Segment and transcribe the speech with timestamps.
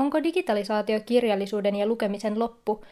[0.00, 2.84] Onko digitalisaatio kirjallisuuden ja lukemisen loppu,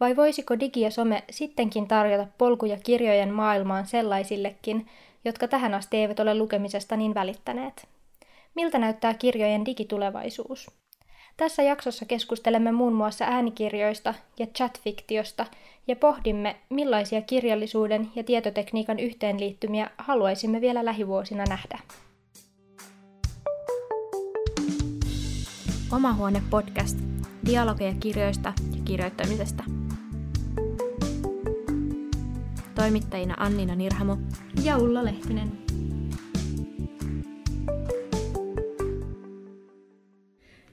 [0.00, 4.86] vai voisiko digi ja some sittenkin tarjota polkuja kirjojen maailmaan sellaisillekin,
[5.24, 7.88] jotka tähän asti eivät ole lukemisesta niin välittäneet?
[8.54, 10.70] Miltä näyttää kirjojen digitulevaisuus?
[11.36, 15.46] Tässä jaksossa keskustelemme muun muassa äänikirjoista ja chatfiktiosta
[15.88, 21.78] ja pohdimme, millaisia kirjallisuuden ja tietotekniikan yhteenliittymiä haluaisimme vielä lähivuosina nähdä.
[25.92, 26.98] Oma huone podcast.
[27.46, 29.64] Dialogeja kirjoista ja kirjoittamisesta.
[32.74, 34.16] Toimittajina Annina Nirhamo
[34.64, 35.52] ja Ulla Lehtinen.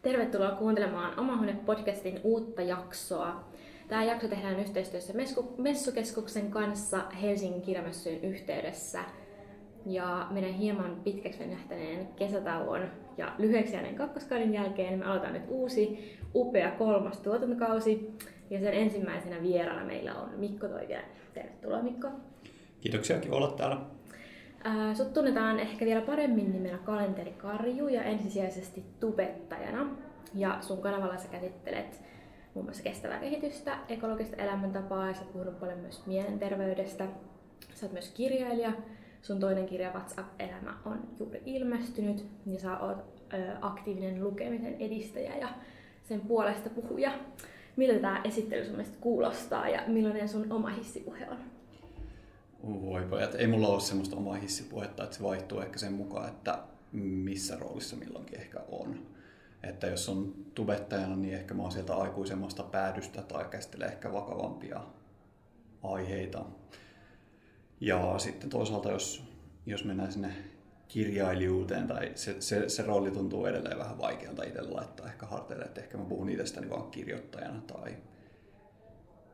[0.01, 3.49] Tervetuloa kuuntelemaan Oma huone podcastin uutta jaksoa.
[3.87, 5.13] Tämä jakso tehdään yhteistyössä
[5.57, 9.03] Messukeskuksen kanssa Helsingin kirjamessujen yhteydessä–
[9.85, 12.81] ja meidän hieman pitkäksi venähtäneen kesätauon
[13.17, 18.11] ja lyhyeksi jääneen kakkoskauden jälkeen me aloitetaan nyt uusi upea kolmas tuotantokausi.
[18.49, 20.99] Ja sen ensimmäisenä vieraana meillä on Mikko Toivia.
[21.33, 22.07] Tervetuloa Mikko.
[22.81, 23.77] Kiitoksia, kiva olla täällä.
[24.93, 29.87] Sut tunnetaan ehkä vielä paremmin nimellä Kalenteri Karju ja ensisijaisesti tubettajana.
[30.35, 32.01] Ja sun kanavalla sä käsittelet
[32.53, 37.07] muun muassa kestävää kehitystä, ekologista elämäntapaa ja sä puhunut paljon myös mielenterveydestä.
[37.73, 38.71] Sä oot myös kirjailija
[39.21, 43.12] sun toinen kirja WhatsApp-elämä on juuri ilmestynyt ja sä oot
[43.61, 45.49] aktiivinen lukemisen edistäjä ja
[46.03, 47.11] sen puolesta puhuja.
[47.75, 51.37] Miltä tämä esittely sun mielestä kuulostaa ja millainen sun oma hissipuhe on?
[52.63, 56.59] Voi pojat, ei mulla ole semmoista omaa hissipuhetta, että se vaihtuu ehkä sen mukaan, että
[56.91, 58.99] missä roolissa milloinkin ehkä on.
[59.63, 64.81] Että jos on tubettajana, niin ehkä mä oon sieltä aikuisemmasta päädystä tai käsittelee ehkä vakavampia
[65.83, 66.45] aiheita.
[67.81, 69.23] Ja sitten toisaalta, jos,
[69.65, 70.33] jos mennään sinne
[70.93, 75.81] kirjailijuuteen, tai se, se, se rooli tuntuu edelleen vähän vaikealta itsellä laittaa ehkä harteille, että
[75.81, 77.97] ehkä mä puhun itsestäni vaan kirjoittajana tai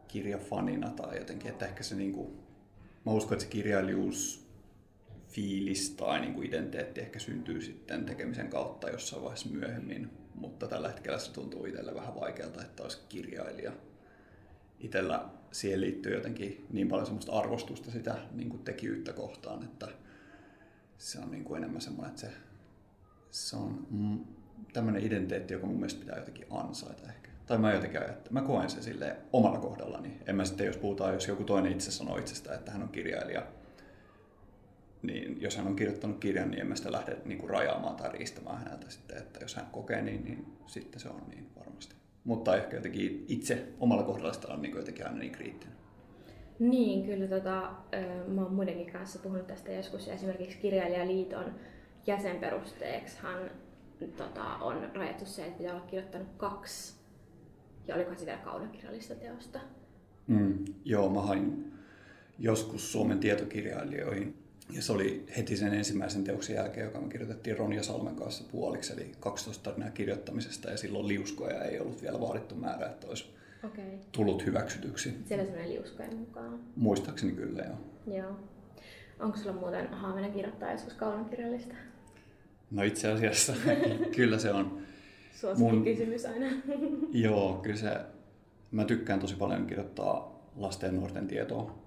[0.07, 2.37] kirjafanina tai jotenkin, että ehkä se niin kuin,
[3.05, 4.47] mä uskon, että se kirjailijuus
[5.27, 10.87] fiilis tai niin kuin identiteetti ehkä syntyy sitten tekemisen kautta jossain vaiheessa myöhemmin, mutta tällä
[10.87, 13.71] hetkellä se tuntuu itselle vähän vaikealta, että olisi kirjailija.
[14.79, 19.87] Itsellä siihen liittyy jotenkin niin paljon semmoista arvostusta sitä niin tekijyyttä kohtaan, että
[20.99, 22.31] se on niin kuin enemmän semmoinen, että se,
[23.31, 24.19] se on mm,
[24.73, 27.29] tämmöinen identiteetti, joka mun mielestä pitää jotenkin ansaita ehkä.
[27.45, 30.17] Tai mä jotenkin ajattelen, mä koen sen sille omalla kohdallani.
[30.27, 33.47] En mä sitten, jos puhutaan, jos joku toinen itse sanoo itsestä, että hän on kirjailija,
[35.01, 38.11] niin jos hän on kirjoittanut kirjan, niin en mä sitä lähde niin kuin rajaamaan tai
[38.11, 42.57] riistämään häneltä sitten, että jos hän kokee niin, niin sitten se on niin varmasti mutta
[42.57, 45.75] ehkä jotenkin itse omalla kohdalla sitä on niin jotenkin aina niin kriittinen.
[46.59, 47.71] Niin, kyllä tota,
[48.27, 51.55] mä oon muidenkin kanssa puhunut tästä joskus ja esimerkiksi Kirjailijaliiton
[52.07, 53.51] jäsenperusteeksihan
[54.17, 56.93] tota, on rajattu se, että pitää olla kirjoittanut kaksi
[57.87, 59.59] ja oliko se vielä kaunokirjallista teosta.
[60.27, 61.73] Mm, joo, mä hain
[62.39, 64.37] joskus Suomen tietokirjailijoihin
[64.73, 68.93] ja se oli heti sen ensimmäisen teoksen jälkeen, joka me kirjoitettiin Ronja Salmen kanssa puoliksi,
[68.93, 73.97] eli 12 tarinaa kirjoittamisesta, ja silloin liuskoja ei ollut vielä vaadittu määrä, että olisi okay.
[74.11, 75.13] tullut hyväksytyksi.
[75.25, 76.59] Siellä semmoinen liuskojen mukaan.
[76.75, 78.17] Muistaakseni kyllä, joo.
[78.17, 78.35] Joo.
[79.19, 81.73] Onko sulla muuten haavena kirjoittaa joskus kaunokirjallista?
[82.71, 83.53] No itse asiassa
[84.15, 84.81] kyllä se on.
[85.57, 85.83] Mun...
[85.83, 86.45] kysymys aina.
[87.25, 87.99] joo, kyllä se,
[88.71, 91.79] mä tykkään tosi paljon kirjoittaa lasten ja nuorten tietoa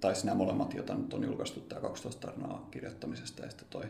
[0.00, 3.84] tai nämä molemmat, joita nyt on julkaistu, tämä 12 tarinaa kirjoittamisesta ja sitten toi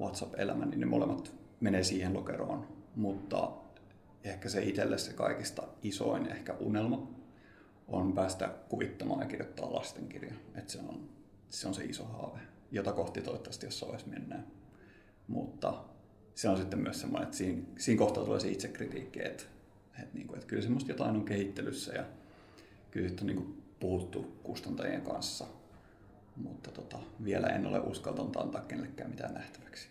[0.00, 2.66] WhatsApp-elämä, niin ne molemmat menee siihen lokeroon.
[2.96, 3.50] Mutta
[4.24, 7.10] ehkä se itselle se kaikista isoin ehkä unelma
[7.88, 10.34] on päästä kuvittamaan ja kirjoittaa lastenkirja.
[10.54, 11.08] Että se on,
[11.48, 12.38] se on se iso haave,
[12.70, 14.46] jota kohti toivottavasti jossain vaiheessa mennään.
[15.28, 15.84] Mutta
[16.34, 19.44] se on sitten myös semmoinen, että siinä, siinä kohtaa tulee se itsekritiikki, että,
[20.02, 22.04] että, niin kuin, että kyllä semmoista jotain on kehittelyssä ja
[22.90, 25.46] kyllä sitten on niin kuin puhuttu kustantajien kanssa,
[26.36, 29.88] mutta tota, vielä en ole uskaltanut antaa kenellekään mitään nähtäväksi.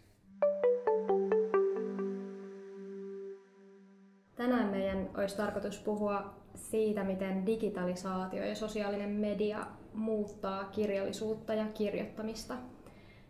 [4.40, 12.54] Tänään meidän olisi tarkoitus puhua siitä, miten digitalisaatio ja sosiaalinen media muuttaa kirjallisuutta ja kirjoittamista.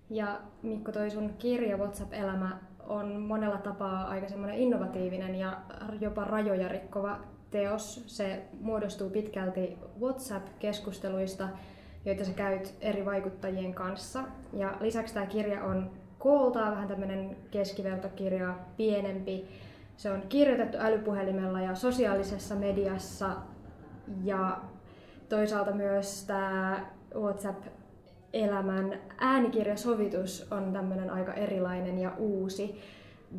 [0.09, 5.61] Ja Mikko, toi sun kirja WhatsApp-elämä on monella tapaa aika semmoinen innovatiivinen ja
[6.01, 7.19] jopa rajoja rikkova
[7.51, 8.03] teos.
[8.07, 11.49] Se muodostuu pitkälti WhatsApp-keskusteluista,
[12.05, 14.23] joita sä käyt eri vaikuttajien kanssa.
[14.53, 19.47] Ja lisäksi tämä kirja on kooltaan vähän tämmöinen keskivertokirja, pienempi.
[19.99, 23.29] Se on kirjoitettu älypuhelimella ja sosiaalisessa mediassa.
[24.23, 24.61] Ja
[25.29, 26.85] toisaalta myös tämä
[27.15, 32.81] WhatsApp-elämän äänikirjasovitus on tämmöinen aika erilainen ja uusi.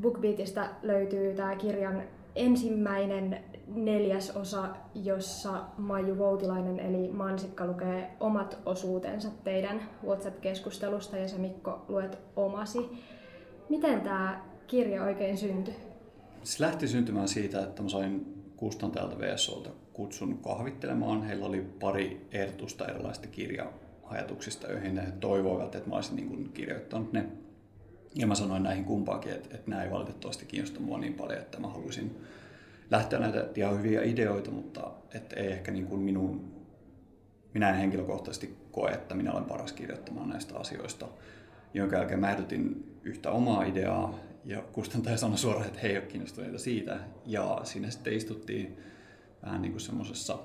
[0.01, 2.03] BookBeatista löytyy tämä kirjan
[2.37, 11.85] ensimmäinen neljäsosa, jossa Maiju Voutilainen eli Mansikka lukee omat osuutensa teidän WhatsApp-keskustelusta ja sä Mikko
[11.89, 12.91] luet omasi.
[13.69, 15.90] Miten tämä kirja oikein syntyi?
[16.43, 21.23] Se lähti syntymään siitä, että mä sain kustantajalta VSOlta kutsun kahvittelemaan.
[21.23, 27.13] Heillä oli pari ehdotusta erilaisista kirja-ajatuksista, joihin he toivoivat, että mä olisin niin kuin kirjoittanut
[27.13, 27.27] ne.
[28.15, 31.61] Ja mä sanoin näihin kumpaakin, että, että nämä ei valitettavasti kiinnosta mua niin paljon, että
[31.61, 32.17] mä haluaisin
[32.91, 36.53] lähteä näitä ihan hyviä ideoita, mutta että ei ehkä niin kuin minun,
[37.55, 41.09] minä en henkilökohtaisesti koe, että minä olen paras kirjoittamaan näistä asioista.
[41.75, 44.15] Jonka jälkeen mä ehdotin yhtä omaa ideaa
[44.45, 47.01] ja kustantaja sanoi suoraan, että he ei ole kiinnostuneita siitä.
[47.27, 48.79] Ja siinä sitten istuttiin
[49.43, 50.39] vähän niin kuin semmoisessa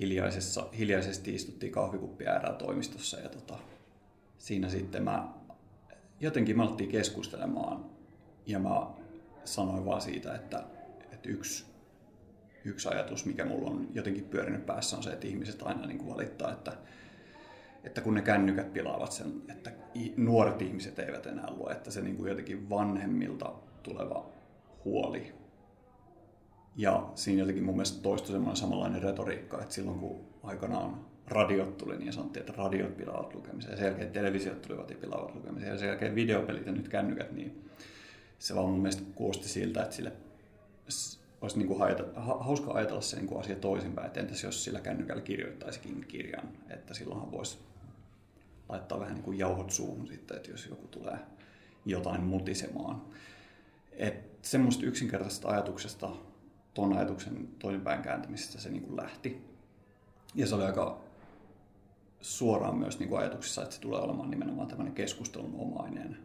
[0.00, 2.24] hiljaisessa, hiljaisesti istuttiin kahvikuppi
[2.58, 3.58] toimistossa ja tota,
[4.38, 5.28] siinä sitten mä
[6.20, 7.84] jotenkin me alettiin keskustelemaan
[8.46, 8.86] ja mä
[9.44, 10.64] sanoin vaan siitä, että,
[11.12, 11.64] että yksi,
[12.64, 16.14] yksi ajatus, mikä mulla on jotenkin pyörinyt päässä on se, että ihmiset aina niin kuin
[16.14, 16.72] valittaa, että,
[17.84, 19.72] että kun ne kännykät pilaavat sen, että
[20.16, 23.52] nuoret ihmiset eivät enää lue, että se niin kuin jotenkin vanhemmilta
[23.82, 24.30] tuleva
[24.84, 25.32] huoli.
[26.76, 31.98] Ja siinä jotenkin mun mielestä toistui semmoinen samanlainen retoriikka, että silloin kun aikanaan radiot tuli,
[31.98, 33.70] niin sanottiin, että radiot pilaavat lukemisen.
[33.70, 35.68] Ja sen jälkeen televisiot tulivat ja pilaavat lukemisen.
[35.68, 37.68] Ja sen jälkeen videopelit ja nyt kännykät, niin
[38.38, 40.12] se vaan mun mielestä kuulosti siltä, että sille
[41.40, 41.80] olisi niin kuin
[42.16, 46.94] hauska ajatella se niin kuin asia toisinpäin, että entäs jos sillä kännykällä kirjoittaisikin kirjan, että
[46.94, 47.58] silloinhan voisi
[48.68, 51.18] laittaa vähän niin kuin jauhot suuhun sitten, että jos joku tulee
[51.86, 53.02] jotain mutisemaan.
[53.92, 56.10] Että semmoista yksinkertaisesta ajatuksesta,
[56.74, 59.44] tuon ajatuksen toisinpäin kääntämisestä se niin kuin lähti.
[60.34, 61.00] Ja se oli aika
[62.20, 66.18] suoraan myös niin kuin ajatuksissa, että se tulee olemaan nimenomaan tämmöinen keskustelun omainen.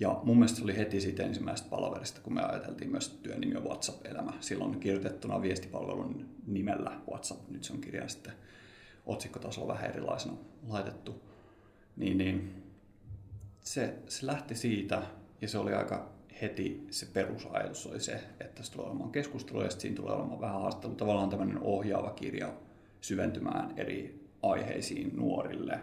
[0.00, 3.64] Ja mun mielestä se oli heti siitä ensimmäisestä palaverista, kun me ajateltiin myös työnimi on
[3.64, 4.32] WhatsApp-elämä.
[4.40, 8.32] Silloin kirjoitettuna viestipalvelun nimellä WhatsApp, nyt se on kirja sitten
[9.06, 10.36] otsikkotasolla vähän erilaisena
[10.68, 11.22] laitettu.
[11.96, 12.62] Niin, niin
[13.60, 15.02] se, se lähti siitä
[15.40, 19.70] ja se oli aika heti se perusajatus oli se, että se tulee olemaan keskustelu ja
[19.70, 20.94] siinä tulee olemaan vähän haastelu.
[20.94, 22.54] Tavallaan tämmöinen ohjaava kirja
[23.00, 25.80] syventymään eri aiheisiin nuorille.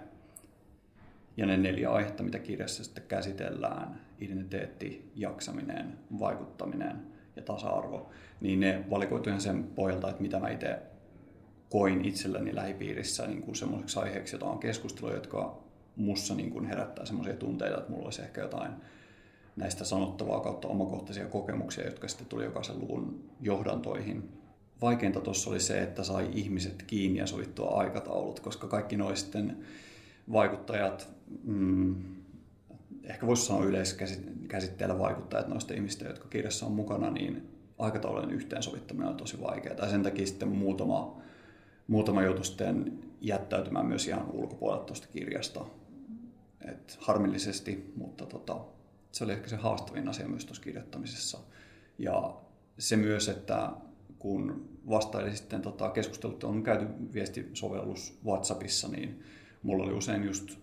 [1.38, 7.02] Ja ne neljä aihetta, mitä kirjassa sitten käsitellään, identiteetti, jaksaminen, vaikuttaminen
[7.36, 8.10] ja tasa-arvo,
[8.42, 10.80] niin ne valikoituivat sen pohjalta, että mitä mä itse
[11.70, 15.64] koin itselleni lähipiirissä niin kuin semmoiseksi aiheeksi, jota on keskustelua, jotka
[15.96, 18.72] mussa niin kuin herättää semmoisia tunteita, että mulla olisi ehkä jotain
[19.56, 24.42] näistä sanottavaa kautta omakohtaisia kokemuksia, jotka sitten tuli jokaisen luvun johdantoihin
[24.82, 29.58] vaikeinta tuossa oli se, että sai ihmiset kiinni ja sovittua aikataulut, koska kaikki nuo sitten
[30.32, 31.10] vaikuttajat,
[31.44, 31.96] mm,
[33.04, 37.50] ehkä voisi sanoa yleiskäsitteellä vaikuttajat noista ihmistä, jotka kirjassa on mukana, niin
[37.80, 39.76] aikataulujen yhteensovittaminen on tosi vaikeaa.
[39.76, 41.22] Ja sen takia sitten muutama,
[41.88, 45.66] muutama joutu sitten jättäytymään myös ihan ulkopuolelta tuosta kirjasta.
[46.66, 48.62] Et harmillisesti, mutta tota,
[49.12, 51.40] se oli ehkä se haastavin asia myös tuossa kirjoittamisessa.
[51.98, 52.38] Ja
[52.80, 53.72] se myös, että
[54.20, 59.24] kun vastaili sitten tota, keskustelut on käyty viestisovellus WhatsAppissa, niin
[59.64, 60.58] mulla oli usein just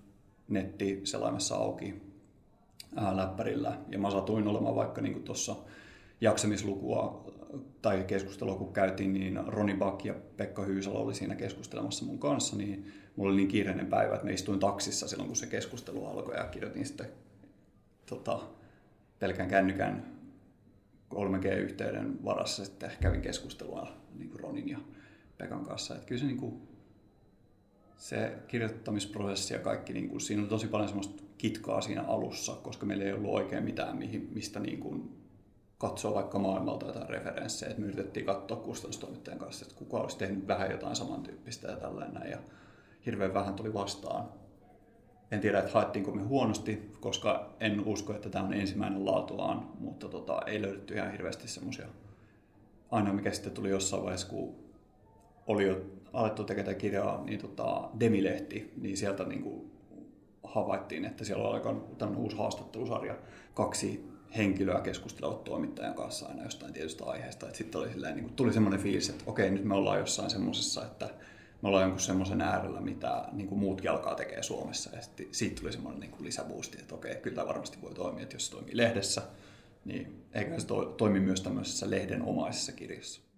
[0.49, 2.03] netti selaimessa auki
[2.97, 3.79] ää, läppärillä.
[3.89, 5.57] Ja mä satuin olemaan vaikka niin tuossa
[6.21, 7.25] jaksamislukua
[7.83, 12.57] tai keskustelua kun käytiin, niin Roni Bak ja Pekka Hyysalo oli siinä keskustelemassa mun kanssa,
[12.57, 16.37] niin mulla oli niin kiireinen päivä, että me istuin taksissa silloin, kun se keskustelu alkoi
[16.37, 17.07] ja kirjoitin sitten
[18.07, 18.41] tota,
[19.19, 20.07] pelkän kännykän
[21.15, 24.79] 3G-yhteyden varassa sitten kävin keskustelua niin kuin Ronin ja
[25.39, 25.95] Pekan kanssa.
[25.95, 26.63] Että kyllä se, niin kuin,
[27.97, 32.87] se kirjoittamisprosessi ja kaikki, niin kuin, siinä on tosi paljon semmoista kitkaa siinä alussa, koska
[32.87, 35.19] meillä ei ollut oikein mitään, mihin, mistä niin kuin,
[35.79, 37.71] katsoa vaikka maailmalta jotain referenssejä.
[37.71, 42.31] Et me yritettiin katsoa kustannustoimittajan kanssa, että kuka olisi tehnyt vähän jotain samantyyppistä ja tällainen.
[42.31, 42.39] Ja
[43.07, 44.29] hirveän vähän tuli vastaan.
[45.31, 50.09] En tiedä, että haettiinko me huonosti, koska en usko, että tämä on ensimmäinen laatuaan, mutta
[50.09, 51.87] tota, ei löydetty ihan hirveästi semmoisia.
[52.91, 54.55] Ainoa, mikä sitten tuli jossain vaiheessa, kun
[55.47, 55.81] oli jo
[56.13, 59.71] alettu tekemään kirjaa, niin tota, Demilehti, niin sieltä niin kuin
[60.45, 61.61] havaittiin, että siellä oli
[61.99, 63.17] tämmöinen uusi haastattelusarja.
[63.55, 67.47] Kaksi henkilöä keskustelevat toimittajan kanssa aina jostain tietystä aiheesta.
[67.53, 67.81] sitten
[68.15, 71.11] niin tuli semmoinen fiilis, että okei, nyt me ollaan jossain semmoisessa, että
[71.63, 74.97] me ollaan jonkun semmoisen äärellä, mitä niin kuin muutkin alkaa tekee Suomessa.
[74.97, 78.47] Ja sitten siitä tuli semmoinen niin lisäboosti, että okei, kyllä varmasti voi toimia, että jos
[78.47, 79.23] se toimii lehdessä,
[79.85, 83.29] niin eikä se to- toimi myös tämmöisessä lehdenomaisessa kirjassa.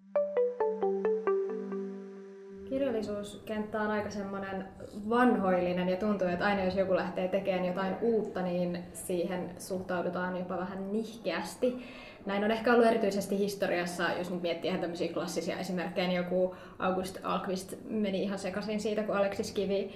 [2.70, 4.64] kirjallisuuskenttä on aika semmoinen
[5.08, 10.58] vanhoillinen ja tuntuu, että aina jos joku lähtee tekemään jotain uutta, niin siihen suhtaudutaan jopa
[10.58, 11.84] vähän nihkeästi.
[12.26, 16.56] Näin on ehkä ollut erityisesti historiassa, jos nyt miettii ihan tämmöisiä klassisia esimerkkejä, niin joku
[16.78, 19.90] August Alkvist meni ihan sekaisin siitä, kun Aleksis Kivi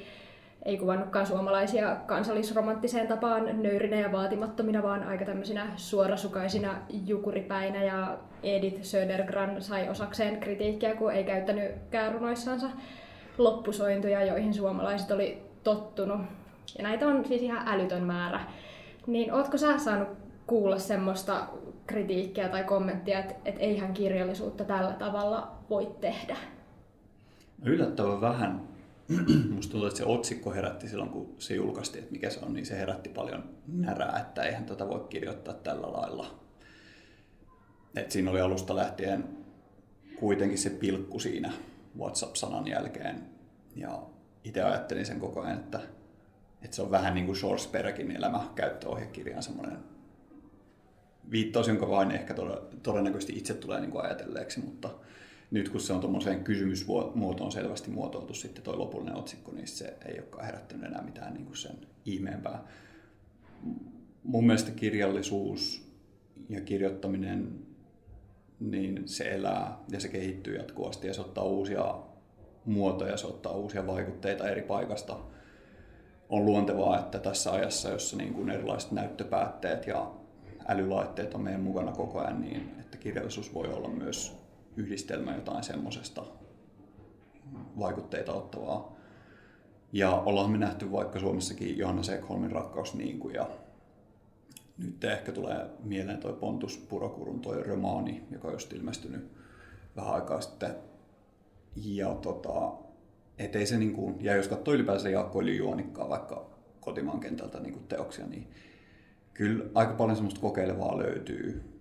[0.64, 6.74] ei kuvannutkaan suomalaisia kansallisromanttiseen tapaan nöyrinä ja vaatimattomina, vaan aika tämmöisinä suorasukaisina
[7.06, 7.84] jukuripäinä.
[7.84, 12.66] Ja Edith Södergran sai osakseen kritiikkiä, kun ei käyttänyt käärunoissansa
[13.38, 16.20] loppusointuja, joihin suomalaiset oli tottunut.
[16.78, 18.40] Ja näitä on siis ihan älytön määrä.
[19.06, 20.08] Niin ootko sä saanut
[20.46, 21.46] kuulla semmoista
[21.86, 26.36] kritiikkiä tai kommenttia, että, että eihän kirjallisuutta tällä tavalla voi tehdä?
[27.64, 28.60] Yllättävän vähän
[29.54, 32.66] musta tuntuu, että se otsikko herätti silloin, kun se julkaistiin, että mikä se on, niin
[32.66, 36.34] se herätti paljon närää, että eihän tätä voi kirjoittaa tällä lailla.
[37.96, 39.28] Et siinä oli alusta lähtien
[40.16, 41.52] kuitenkin se pilkku siinä
[41.98, 43.22] WhatsApp-sanan jälkeen.
[43.76, 44.02] Ja
[44.44, 45.80] itse ajattelin sen koko ajan, että,
[46.62, 49.93] että se on vähän niin kuin Schwarzbergin elämä käyttöohjekirjan semmoinen
[51.30, 52.34] viittaus, jonka vain ehkä
[52.82, 54.90] todennäköisesti itse tulee niin kuin ajatelleeksi, mutta
[55.50, 60.18] nyt kun se on tuommoiseen kysymysmuotoon selvästi muotoiltu sitten tuo lopullinen otsikko, niin se ei
[60.18, 62.64] olekaan herättänyt enää mitään niin kuin sen ihmeempää.
[64.22, 65.88] Mun mielestä kirjallisuus
[66.48, 67.58] ja kirjoittaminen,
[68.60, 71.94] niin se elää ja se kehittyy jatkuvasti ja se ottaa uusia
[72.64, 75.16] muotoja, se ottaa uusia vaikutteita eri paikasta.
[76.28, 80.10] On luontevaa, että tässä ajassa, jossa niin kuin erilaiset näyttöpäätteet ja
[80.68, 84.36] älylaitteet on meidän mukana koko ajan, niin että kirjallisuus voi olla myös
[84.76, 86.24] yhdistelmä jotain semmoisesta
[87.78, 88.96] vaikutteita ottavaa.
[89.92, 93.50] Ja ollaan me nähty vaikka Suomessakin Johanna Sekholmin rakkaus niin kuin, ja
[94.78, 99.32] nyt ehkä tulee mieleen toi Pontus Purokurun toi romaani, joka on just ilmestynyt
[99.96, 100.74] vähän aikaa sitten.
[101.76, 102.72] Ja tota,
[103.38, 107.86] ettei se niin kuin, ja jos katsoo ylipäänsä Jaakko Juonikkaa vaikka kotimaan kentältä niin kuin
[107.86, 108.48] teoksia, niin
[109.34, 111.74] kyllä aika paljon semmoista kokeilevaa löytyy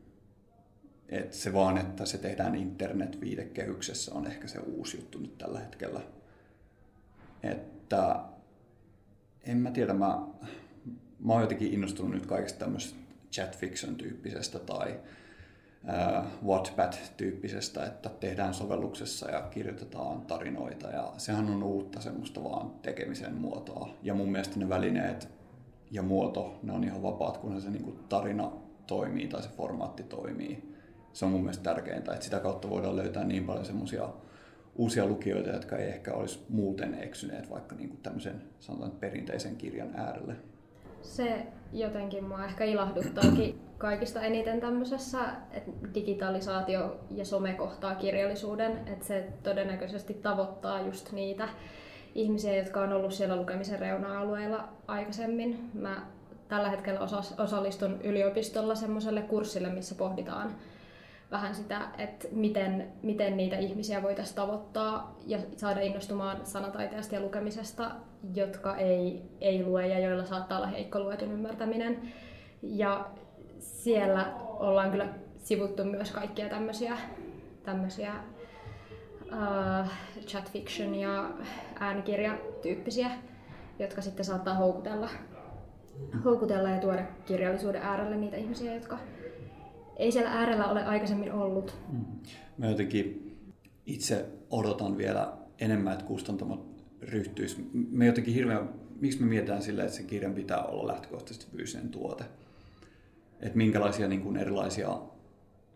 [1.14, 6.02] et se vaan, että se tehdään internet-viitekehyksessä on ehkä se uusi juttu nyt tällä hetkellä.
[7.44, 8.20] Että
[9.44, 10.20] en mä tiedä, mä,
[11.20, 13.00] mä oon jotenkin innostunut nyt kaikesta tämmöisestä
[13.32, 15.00] chat fiction tyyppisestä tai
[15.90, 23.36] äh, Wattpad-tyyppisestä, että tehdään sovelluksessa ja kirjoitetaan tarinoita ja sehän on uutta semmoista vaan tekemisen
[23.36, 23.90] muotoa.
[24.04, 25.28] Ja mun mielestä ne välineet
[25.94, 28.52] ja muoto, ne on ihan vapaat, kunhan se niin tarina
[28.88, 30.74] toimii tai se formaatti toimii
[31.14, 34.10] se on mun mielestä tärkeintä, että sitä kautta voidaan löytää niin paljon semmoisia
[34.76, 39.96] uusia lukijoita, jotka ei ehkä olisi muuten eksyneet vaikka niin kuin tämmöisen sanotaan perinteisen kirjan
[39.96, 40.36] äärelle.
[41.02, 45.20] Se jotenkin mua ehkä ilahduttaakin kaikista eniten tämmöisessä,
[45.52, 51.50] että digitalisaatio ja some kohtaa kirjallisuuden, että se todennäköisesti tavoittaa just niitä
[52.16, 55.70] ihmisiä, jotka on ollut siellä lukemisen reuna-alueilla aikaisemmin.
[55.74, 56.06] Mä
[56.48, 57.00] tällä hetkellä
[57.38, 60.56] osallistun yliopistolla semmoiselle kurssille, missä pohditaan
[61.32, 67.92] vähän sitä, että miten, miten niitä ihmisiä voitaisiin tavoittaa ja saada innostumaan sanataiteesta ja lukemisesta,
[68.36, 72.14] jotka ei, ei lue ja joilla saattaa olla heikko luetun ymmärtäminen.
[72.62, 73.10] Ja
[73.60, 76.98] siellä ollaan kyllä sivuttu myös kaikkia tämmöisiä,
[77.64, 78.14] tämmöisiä
[79.34, 79.88] uh,
[80.26, 81.30] chat fiction ja
[81.80, 83.12] äänikirjatyyppisiä,
[83.80, 85.10] jotka sitten saattaa houkutella,
[86.26, 89.00] houkutella ja tuoda kirjallisuuden äärelle niitä ihmisiä, jotka
[89.98, 91.76] ei siellä äärellä ole aikaisemmin ollut.
[91.92, 92.06] Mm.
[92.58, 93.38] Mä jotenkin
[93.86, 97.70] itse odotan vielä enemmän, että kustantamot ryhtyisi.
[97.74, 102.24] Me jotenkin hirveän, miksi me mietitään sillä, että se kirjan pitää olla lähtökohtaisesti fyysinen tuote?
[103.40, 105.00] Että minkälaisia niin kuin erilaisia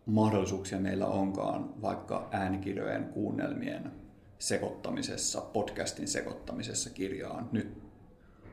[0.07, 3.91] mahdollisuuksia meillä onkaan vaikka äänikirjojen kuunnelmien
[4.39, 7.49] sekoittamisessa, podcastin sekoittamisessa kirjaan.
[7.51, 7.77] Nyt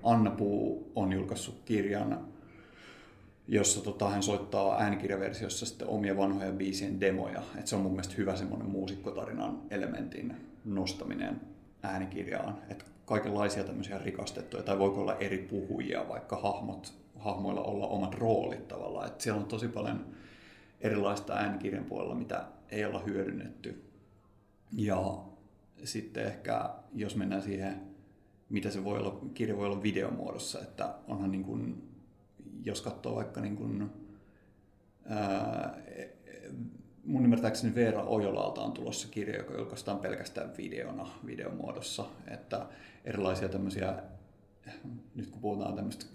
[0.02, 2.34] Anna Puu on julkaissut kirjan
[3.48, 7.42] jossa tota, hän soittaa äänikirjaversiossa sitten omia vanhoja biisien demoja.
[7.58, 11.40] Et se on mun mielestä hyvä semmoinen muusikkotarinan elementin nostaminen
[11.82, 12.58] äänikirjaan.
[12.68, 18.68] Et kaikenlaisia tämmöisiä rikastettuja, tai voiko olla eri puhujia, vaikka hahmot, hahmoilla olla omat roolit
[18.68, 19.06] tavallaan.
[19.06, 20.06] Et siellä on tosi paljon
[20.80, 23.84] erilaista äänikirjan puolella, mitä ei olla hyödynnetty.
[24.72, 25.24] Ja
[25.84, 27.80] sitten ehkä, jos mennään siihen,
[28.48, 31.94] mitä se voi olla, kirja voi olla videomuodossa, että onhan niin kuin
[32.64, 33.90] jos katsoo vaikka niin kuin,
[35.06, 35.78] ää,
[37.04, 42.66] mun ymmärtääkseni Veera Ojolalta on tulossa kirja, joka julkaistaan pelkästään videona, videomuodossa, että
[43.04, 44.02] erilaisia tämmöisiä,
[45.14, 46.06] nyt kun puhutaan tämmöistä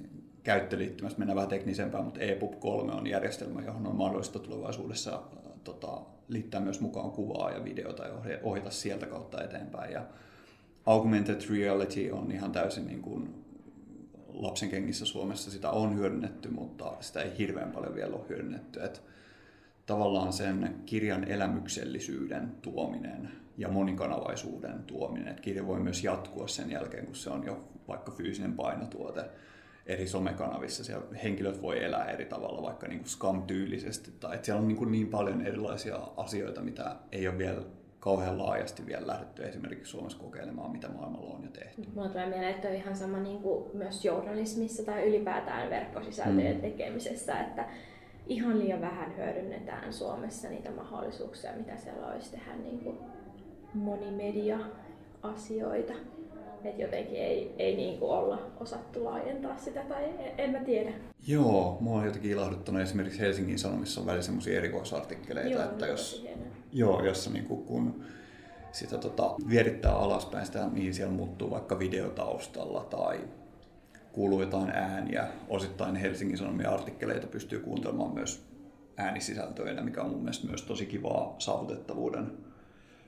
[0.44, 5.22] käyttöliittymästä, mennään vähän teknisempään, mutta EPUB 3 on järjestelmä, johon on mahdollista tulevaisuudessa
[5.64, 9.94] tota, liittää myös mukaan kuvaa ja videota ja ohjata sieltä kautta eteenpäin.
[9.94, 10.06] Ja
[10.86, 13.46] augmented reality on ihan täysin niin kuin
[14.34, 18.84] lapsen kengissä Suomessa sitä on hyödynnetty, mutta sitä ei hirveän paljon vielä ole hyödynnetty.
[18.84, 19.02] Et
[19.86, 25.28] tavallaan sen kirjan elämyksellisyyden tuominen ja monikanavaisuuden tuominen.
[25.28, 29.26] Et kirja voi myös jatkua sen jälkeen, kun se on jo vaikka fyysinen painotuote
[29.90, 30.84] eri somekanavissa.
[30.84, 34.12] Siellä henkilöt voi elää eri tavalla, vaikka niin kuin scam-tyylisesti.
[34.20, 37.62] Tai että siellä on niin, kuin niin paljon erilaisia asioita, mitä ei ole vielä
[38.00, 41.84] kauhean laajasti vielä lähdetty esimerkiksi Suomessa kokeilemaan, mitä maailmalla on jo tehty.
[41.96, 46.62] Mulla tulee mieleen, että on ihan sama niin kuin myös journalismissa tai ylipäätään verkkosisältöjen mm.
[46.62, 47.66] tekemisessä, että
[48.28, 52.98] ihan liian vähän hyödynnetään Suomessa niitä mahdollisuuksia, mitä siellä olisi tehdä niin kuin
[53.74, 55.94] monimedia-asioita.
[56.64, 60.04] Et jotenkin ei, ei niin kuin olla osattu laajentaa sitä tai
[60.38, 60.92] en mä tiedä.
[61.28, 66.22] Joo, mua on jotenkin ilahduttanut esimerkiksi Helsingin Sanomissa on välillä semmoisia erikoisartikkeleita, Joo, että jos,
[66.24, 66.48] hienoa.
[66.72, 68.04] joo, jossa niin kuin, kun
[68.72, 73.20] sitä tota, vierittää alaspäin sitä, niin siellä muuttuu vaikka videotaustalla tai
[74.12, 75.28] kuuluu jotain ääniä.
[75.50, 78.46] Osittain Helsingin Sanomien artikkeleita pystyy kuuntelemaan myös
[78.98, 82.32] äänisisältöinä, mikä on mun mielestä myös tosi kivaa saavutettavuuden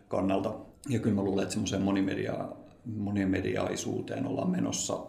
[0.08, 0.54] kannalta.
[0.90, 2.46] Ja kyllä mä luulen, että semmoiseen monimedia,
[2.86, 5.08] monimediaisuuteen ollaan menossa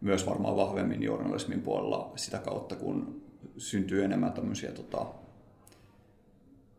[0.00, 3.22] myös varmaan vahvemmin journalismin puolella sitä kautta, kun
[3.56, 5.06] syntyy enemmän tämmöisiä, tota,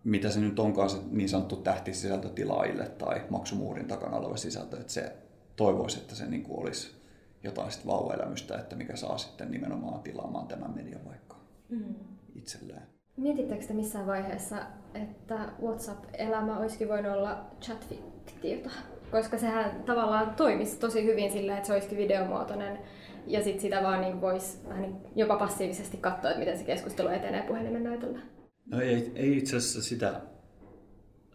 [0.04, 4.94] mitä se nyt onkaan se niin sanottu tähtisisältö tilaajille tai maksumuurin takana oleva sisältö, että
[4.94, 5.16] se
[5.56, 7.02] toivoisi, että se niin kuin olisi
[7.44, 11.36] jotain sit vauvaelämystä, että mikä saa sitten nimenomaan tilaamaan tämän median vaikka
[11.70, 11.96] mm.
[12.36, 12.82] itselleen.
[13.18, 14.56] Mietittekö te missään vaiheessa,
[14.94, 18.72] että WhatsApp-elämä olisikin voinut olla chat-fiktiota?
[19.12, 22.80] Koska sehän tavallaan toimisi tosi hyvin sillä, että se olisikin videomuotoinen
[23.28, 27.08] ja sit sitä vaan niin voisi vähän niin jopa passiivisesti katsoa, että miten se keskustelu
[27.08, 28.20] etenee puhelimen näytöllä.
[28.66, 30.22] No ei, ei itse asiassa sitä,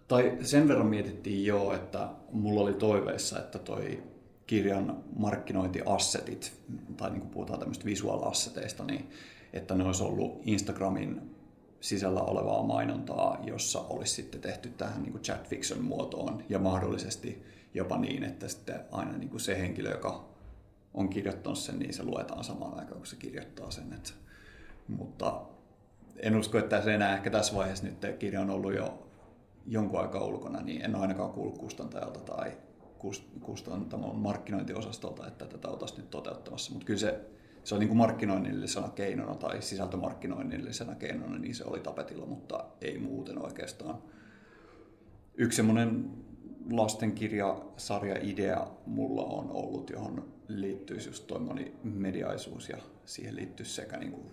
[0.09, 4.03] tai sen verran mietittiin jo, että mulla oli toiveissa, että toi
[4.47, 6.53] kirjan markkinointiassetit,
[6.97, 9.11] tai niin kuin puhutaan tämmöistä visuaalasseteista, niin
[9.53, 11.21] että ne olisi ollut Instagramin
[11.81, 17.43] sisällä olevaa mainontaa, jossa olisi sitten tehty tähän niin kuin chat fiction muotoon ja mahdollisesti
[17.77, 20.29] jopa niin, että sitten aina niin kuin se henkilö, joka
[20.95, 23.93] on kirjoittanut sen, niin se luetaan samaan aikaan, kun se kirjoittaa sen.
[23.93, 24.11] Että,
[24.89, 25.43] mutta
[26.17, 29.09] en usko, että se enää ehkä tässä vaiheessa nyt kirja on ollut jo
[29.67, 32.53] jonkun aikaa ulkona, niin en ole ainakaan kuullut kustantajalta tai
[33.41, 36.73] kustantamon markkinointiosastolta, että tätä oltaisiin nyt toteuttamassa.
[36.73, 37.21] Mutta kyllä se,
[37.65, 42.99] se on niin kuin markkinoinnillisena keinona tai sisältömarkkinoinnillisena keinona, niin se oli tapetilla, mutta ei
[42.99, 43.99] muuten oikeastaan.
[45.35, 46.11] Yksi semmoinen
[46.71, 51.41] lastenkirjasarja-idea mulla on ollut, johon liittyisi just toi
[51.83, 54.33] mediaisuus ja siihen liittyisi sekä niin kuin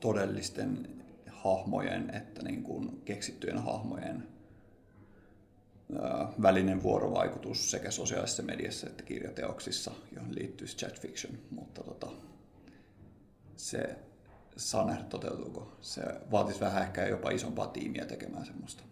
[0.00, 0.88] todellisten
[1.26, 4.28] hahmojen että niin kuin keksittyjen hahmojen
[6.42, 12.08] välinen vuorovaikutus sekä sosiaalisessa mediassa että kirjateoksissa, johon liittyy chat fiction, mutta tota,
[13.56, 13.96] se
[14.56, 15.76] saa nähdä toteutuuko.
[15.80, 18.82] Se vaatisi vähän ehkä jopa isompaa tiimiä tekemään semmoista.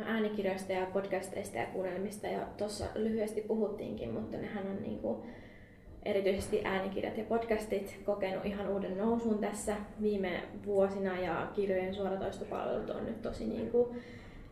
[0.00, 5.24] No äänikirjoista ja podcasteista ja kuunnelmista ja tuossa lyhyesti puhuttiinkin, mutta nehän on niinku
[6.04, 13.06] erityisesti äänikirjat ja podcastit kokenut ihan uuden nousun tässä viime vuosina ja kirjojen suoratoistopalvelut on
[13.06, 13.88] nyt tosi niin kuin,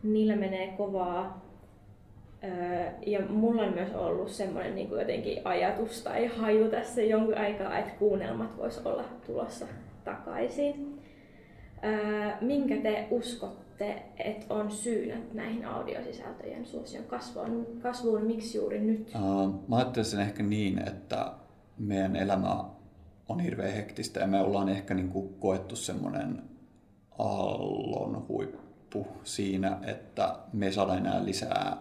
[0.03, 1.45] niillä menee kovaa.
[3.05, 7.77] Ja mulla on myös ollut semmoinen niin kuin jotenkin ajatus tai haju tässä jonkun aikaa,
[7.77, 9.65] että kuunnelmat vois olla tulossa
[10.03, 10.99] takaisin.
[12.41, 13.68] Minkä te uskotte,
[14.17, 17.67] että on syynä näihin audiosisältöjen suosion kasvuun?
[17.81, 19.11] kasvuun miksi juuri nyt?
[19.15, 21.33] Uh, mä ajattelisin ehkä niin, että
[21.77, 22.63] meidän elämä
[23.29, 26.41] on hirveän hektistä ja me ollaan ehkä niin kuin koettu semmoinen
[27.19, 31.77] aallon huippu siinä, että me ei saada enää lisää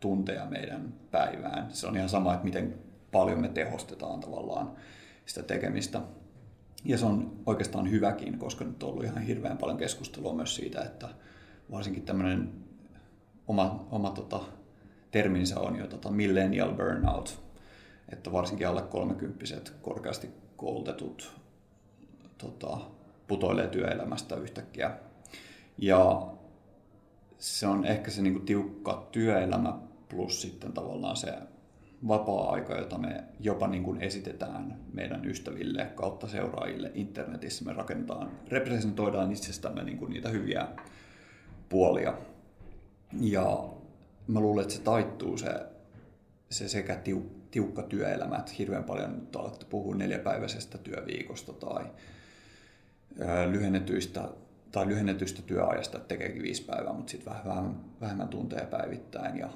[0.00, 1.66] tunteja meidän päivään.
[1.70, 2.74] Se on ihan sama, että miten
[3.12, 4.72] paljon me tehostetaan tavallaan
[5.26, 6.00] sitä tekemistä.
[6.84, 10.82] Ja se on oikeastaan hyväkin, koska nyt on ollut ihan hirveän paljon keskustelua myös siitä,
[10.82, 11.08] että
[11.70, 12.52] varsinkin tämmöinen
[13.46, 14.40] oma, oma tota,
[15.10, 17.42] terminsä on jo tota millennial burnout,
[18.12, 19.44] että varsinkin alle 30
[19.82, 21.32] korkeasti koulutetut
[22.38, 22.78] tota,
[23.26, 24.96] putoilee työelämästä yhtäkkiä.
[25.78, 26.32] Ja
[27.38, 31.32] se on ehkä se niin kuin tiukka työelämä plus sitten tavallaan se
[32.08, 37.64] vapaa-aika, jota me jopa niin kuin esitetään meidän ystäville kautta seuraajille internetissä.
[37.64, 40.68] Me rakennetaan, representoidaan itsestämme niin kuin niitä hyviä
[41.68, 42.14] puolia.
[43.20, 43.68] Ja
[44.26, 45.66] mä luulen, että se taittuu se,
[46.50, 47.00] se sekä
[47.50, 51.84] tiukka työelämä, että hirveän paljon nyt alettu puhua neljäpäiväisestä työviikosta tai
[53.50, 54.28] lyhennetyistä
[54.72, 59.38] tai lyhennetystä työajasta, että tekeekin viisi päivää, mutta sitten vähän vähemmän tunteja päivittäin.
[59.38, 59.48] Ja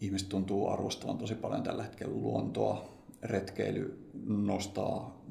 [0.00, 2.94] ihmiset tuntuu arvostavan tosi paljon tällä hetkellä luontoa.
[3.22, 5.24] Retkeily nostaa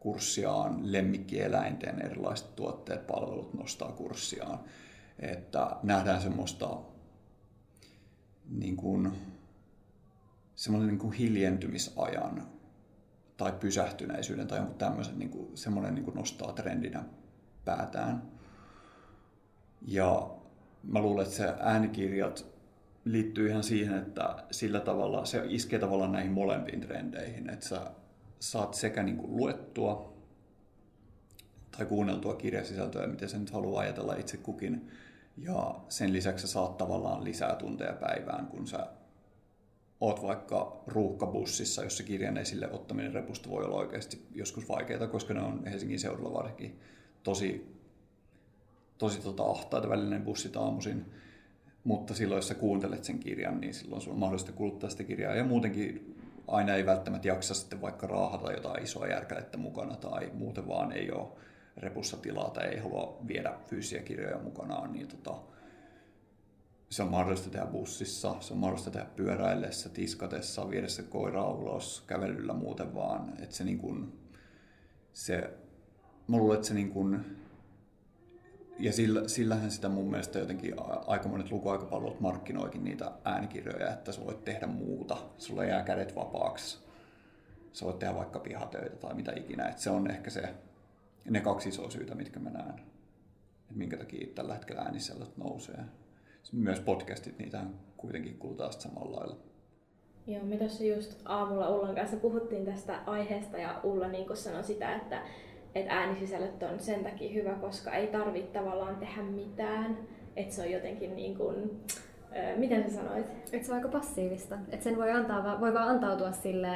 [0.00, 4.60] kurssiaan, lemmikkieläinten erilaiset tuotteet, palvelut nostaa kurssiaan.
[5.18, 6.78] Että nähdään semmoista
[8.48, 9.12] niin kuin,
[10.54, 12.46] semmoinen niin kuin hiljentymisajan
[13.36, 17.04] tai pysähtyneisyyden tai tämmöisen niin kuin, semmoinen niin kuin nostaa trendinä
[17.64, 18.22] päätään.
[19.86, 20.30] Ja
[20.82, 22.46] mä luulen, että se äänikirjat
[23.12, 27.90] liittyy ihan siihen, että sillä tavalla se iskee tavallaan näihin molempiin trendeihin, että sä
[28.40, 30.12] saat sekä niin kuin luettua
[31.76, 34.90] tai kuunneltua kirjasisältöä, miten sä nyt haluaa ajatella itse kukin,
[35.36, 38.86] ja sen lisäksi sä saat tavallaan lisää tunteja päivään, kun sä
[40.00, 45.40] oot vaikka ruuhkabussissa, jossa kirjan esille ottaminen repusta voi olla oikeasti joskus vaikeaa, koska ne
[45.40, 46.80] on Helsingin seudulla varsinkin
[47.22, 47.76] tosi,
[48.98, 51.06] tosi tota ahtaita välinen bussit aamuisin.
[51.84, 55.34] Mutta silloin, jos sä kuuntelet sen kirjan, niin silloin sulla on mahdollista kuluttaa sitä kirjaa.
[55.34, 56.16] Ja muutenkin
[56.48, 61.10] aina ei välttämättä jaksa sitten vaikka raahata jotain isoa järkälettä mukana tai muuten vaan ei
[61.10, 61.28] ole
[61.76, 65.34] repussa tilaa tai ei halua viedä fyysisiä kirjoja mukanaan, niin tota,
[66.90, 72.04] se on mahdollista tehdä bussissa, se on mahdollista tehdä pyöräillessä, tiskatessa, viedä se koira ulos,
[72.06, 73.32] kävelyllä muuten vaan.
[73.42, 74.12] Että se niin kuin,
[75.12, 75.50] se,
[76.28, 77.24] mä luulen, että se niin kuin,
[78.78, 80.74] ja sillä, sillähän sitä mun mielestä jotenkin
[81.06, 86.78] aika monet lukuaikapalvelut markkinoikin niitä äänikirjoja, että sä voit tehdä muuta, sulla jää kädet vapaaksi.
[87.72, 89.68] Sä voit tehdä vaikka pihatöitä tai mitä ikinä.
[89.68, 90.54] Että se on ehkä se,
[91.30, 92.78] ne kaksi isoa syytä, mitkä mä näen.
[93.60, 95.84] Että minkä takia tällä hetkellä äänisellot nousee
[96.52, 97.60] myös podcastit, niitä
[97.96, 99.36] kuitenkin kulutaan samalla lailla.
[100.26, 104.96] Joo, me tuossa just aamulla Ullan kanssa puhuttiin tästä aiheesta ja Ulla niin sanoi sitä,
[104.96, 105.22] että,
[105.74, 109.98] että äänisisällöt on sen takia hyvä, koska ei tarvitse tavallaan tehdä mitään.
[110.36, 111.80] Että se on jotenkin niin kuin,
[112.56, 113.26] miten sä sanoit?
[113.52, 114.58] Että se on aika passiivista.
[114.72, 116.68] Että sen voi, antaa, voi vaan antautua sille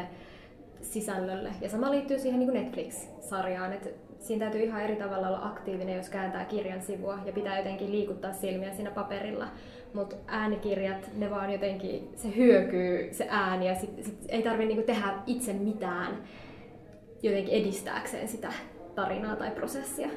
[0.81, 1.51] sisällölle.
[1.61, 6.09] Ja sama liittyy siihen niin Netflix-sarjaan, että siinä täytyy ihan eri tavalla olla aktiivinen, jos
[6.09, 9.49] kääntää kirjan sivua ja pitää jotenkin liikuttaa silmiä siinä paperilla.
[9.95, 14.87] Mutta äänikirjat, ne vaan jotenkin, se hyökyy se ääni ja sit, sit ei tarvitse niinku
[14.87, 16.19] tehdä itse mitään
[17.23, 18.53] jotenkin edistääkseen sitä
[18.95, 20.09] tarinaa tai prosessia.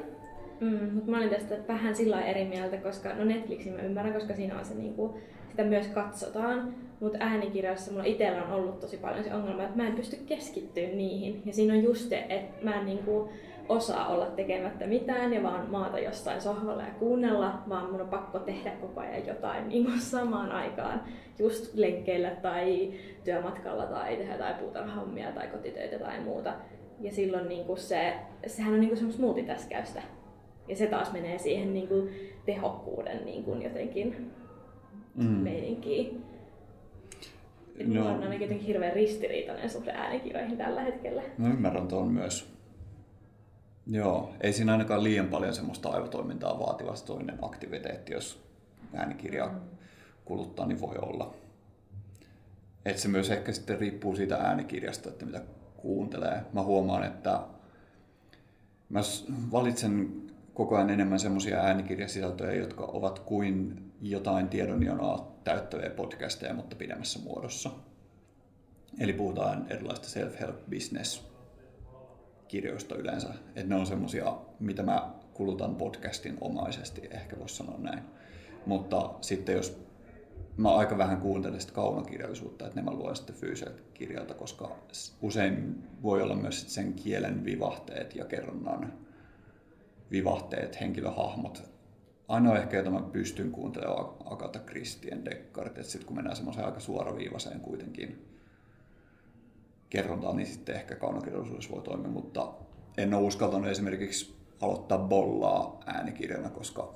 [0.60, 4.34] Mm, mutta mä olin tästä vähän sillä eri mieltä, koska no Netflixin mä ymmärrän, koska
[4.34, 5.18] siinä on se niinku,
[5.50, 6.74] sitä myös katsotaan.
[7.00, 10.88] Mutta äänikirjoissa mulla itsellä on ollut tosi paljon se ongelma, että mä en pysty keskittyä
[10.88, 11.42] niihin.
[11.44, 13.30] Ja siinä on just se, että mä en niinku,
[13.68, 18.38] osaa olla tekemättä mitään ja vaan maata jostain sohvalla ja kuunnella, vaan mun on pakko
[18.38, 21.00] tehdä koko ajan jotain niin samaan aikaan,
[21.38, 22.92] just lenkkeillä tai
[23.24, 26.52] työmatkalla tai tehdä jotain puutarhahommia tai kotitöitä tai muuta.
[27.00, 28.14] Ja silloin niin kuin se,
[28.46, 30.02] sehän on niin kuin semmoista multitaskäystä.
[30.68, 32.08] Ja se taas menee siihen niin kuin
[32.46, 34.32] tehokkuuden niin kuin jotenkin
[35.14, 35.24] mm.
[35.24, 36.24] meininkiin.
[37.86, 37.94] No.
[37.94, 41.22] Mulla on ainakin jotenkin hirveän ristiriitainen suhde äänikirjoihin tällä hetkellä.
[41.38, 42.56] No ymmärrän tuon myös.
[43.86, 48.42] Joo, ei siinä ainakaan liian paljon semmoista aivotoimintaa vaativasta toinen aktiviteetti, jos
[48.94, 49.60] äänikirja mm.
[50.24, 51.34] kuluttaa, niin voi olla.
[52.84, 55.40] Et se myös ehkä sitten riippuu siitä äänikirjasta, että mitä
[55.86, 56.42] kuuntelee.
[56.52, 57.40] Mä huomaan, että
[58.88, 59.00] mä
[59.52, 60.22] valitsen
[60.54, 67.70] koko ajan enemmän semmoisia äänikirjasisältöjä, jotka ovat kuin jotain tiedonjonoa täyttäviä podcasteja, mutta pidemmässä muodossa.
[69.00, 71.24] Eli puhutaan erilaista self-help business
[72.48, 73.28] kirjoista yleensä.
[73.28, 78.02] Että ne on semmosia, mitä mä kulutan podcastin omaisesti, ehkä voisi sanoa näin.
[78.66, 79.85] Mutta sitten jos
[80.56, 84.76] mä aika vähän kuuntelen sitä kaunokirjallisuutta, että ne mä luen sitten fyysiseltä kirjalta, koska
[85.22, 88.92] usein voi olla myös sen kielen vivahteet ja kerronnan
[90.10, 91.62] vivahteet, henkilöhahmot.
[92.28, 96.80] Ainoa ehkä, jota mä pystyn kuuntelemaan Agatha Christien dekkarit, että sitten kun mennään semmoiseen aika
[96.80, 98.26] suoraviivaiseen kuitenkin
[99.90, 102.52] kerrontaan, niin sitten ehkä kaunokirjallisuudessa voi toimia, mutta
[102.96, 106.94] en ole uskaltanut esimerkiksi aloittaa bollaa äänikirjana, koska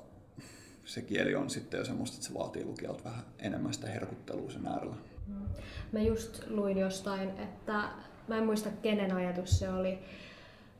[0.85, 4.67] se kieli on sitten jo semmoista, että se vaatii lukijalta vähän enemmän sitä herkuttelua sen
[4.67, 4.95] äärellä.
[5.91, 7.83] Mä just luin jostain, että
[8.27, 9.99] mä en muista kenen ajatus se oli,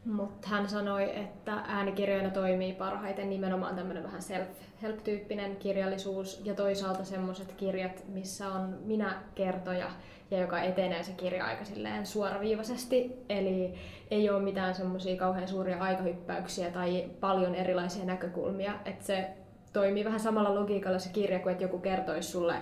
[0.05, 7.51] mutta hän sanoi, että äänikirjoina toimii parhaiten nimenomaan tämmöinen vähän self-help-tyyppinen kirjallisuus ja toisaalta semmoiset
[7.51, 9.91] kirjat, missä on minä-kertoja
[10.31, 13.11] ja joka etenee se kirja aika silleen suoraviivaisesti.
[13.29, 13.73] Eli
[14.11, 18.73] ei ole mitään semmoisia kauhean suuria aikahyppäyksiä tai paljon erilaisia näkökulmia.
[18.85, 19.29] Että se
[19.73, 22.55] toimii vähän samalla logiikalla se kirja kuin että joku kertoisi sulle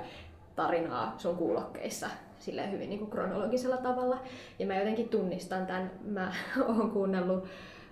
[0.56, 4.22] tarinaa sun kuulokkeissa sille hyvin niin kuin kronologisella tavalla.
[4.60, 5.92] Ja mä jotenkin tunnistan tämän.
[6.02, 6.34] Mä
[6.68, 7.48] oon kuunnellut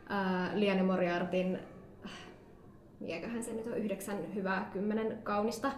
[0.09, 1.59] ää, Liane Moriartin
[2.99, 5.71] mikäköhän se nyt on, yhdeksän hyvää, kymmenen kaunista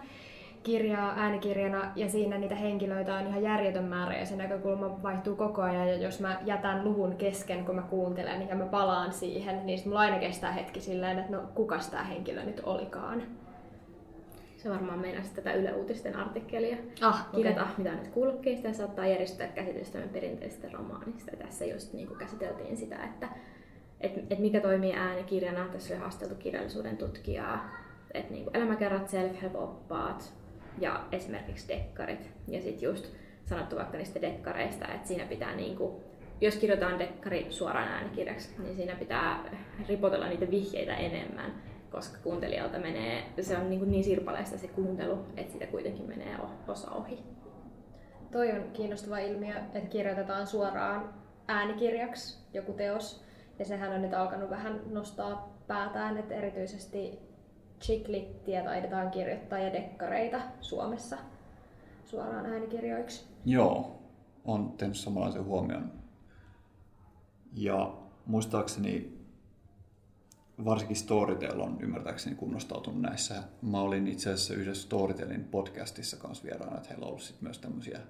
[0.62, 5.62] kirjaa äänikirjana ja siinä niitä henkilöitä on ihan järjetön määrä ja se näkökulma vaihtuu koko
[5.62, 9.80] ajan ja jos mä jätän luvun kesken, kun mä kuuntelen ja mä palaan siihen, niin
[9.84, 13.22] mulla aina kestää hetki silleen, että no kukas tämä henkilö nyt olikaan.
[14.56, 16.76] Se varmaan meinaa tätä Yle Uutisten artikkelia.
[17.00, 17.54] Ah, okay.
[17.78, 21.36] mitä nyt kulkeista ja saattaa järjestää käsitystä perinteisestä romaanista.
[21.36, 23.28] Tässä just niin kuin käsiteltiin sitä, että
[24.00, 25.68] et, et mikä toimii äänikirjana.
[25.72, 27.70] Tässä oli haasteltu kirjallisuuden tutkijaa.
[28.14, 30.39] Että niin elämäkerrat, self-help-oppaat
[30.78, 32.30] ja esimerkiksi dekkarit.
[32.48, 33.06] Ja sitten just
[33.44, 36.02] sanottu vaikka niistä dekkareista, että siinä pitää niin kuin,
[36.40, 39.44] jos kirjoitetaan dekkari suoraan äänikirjaksi, niin siinä pitää
[39.88, 41.52] ripotella niitä vihjeitä enemmän
[41.90, 46.36] koska kuuntelijalta menee, se on niin, niin sirpaleista se kuuntelu, että siitä kuitenkin menee
[46.68, 47.24] osa ohi.
[48.32, 51.14] Toi on kiinnostava ilmiö, että kirjoitetaan suoraan
[51.48, 53.24] äänikirjaksi joku teos,
[53.58, 57.18] ja sehän on nyt alkanut vähän nostaa päätään, että erityisesti
[57.80, 61.18] chiklitia taidetaan kirjoittaa ja dekkareita Suomessa
[62.04, 63.24] suoraan äänikirjoiksi.
[63.44, 64.00] Joo,
[64.44, 65.92] on tehnyt samanlaisen huomion.
[67.52, 67.94] Ja
[68.26, 69.20] muistaakseni
[70.64, 73.42] varsinkin Storytel on ymmärtääkseni kunnostautunut näissä.
[73.62, 77.58] Mä olin itse asiassa yhdessä Storytelin podcastissa kanssa vieraana, että heillä on ollut sit myös
[77.58, 78.00] tämmöisiä,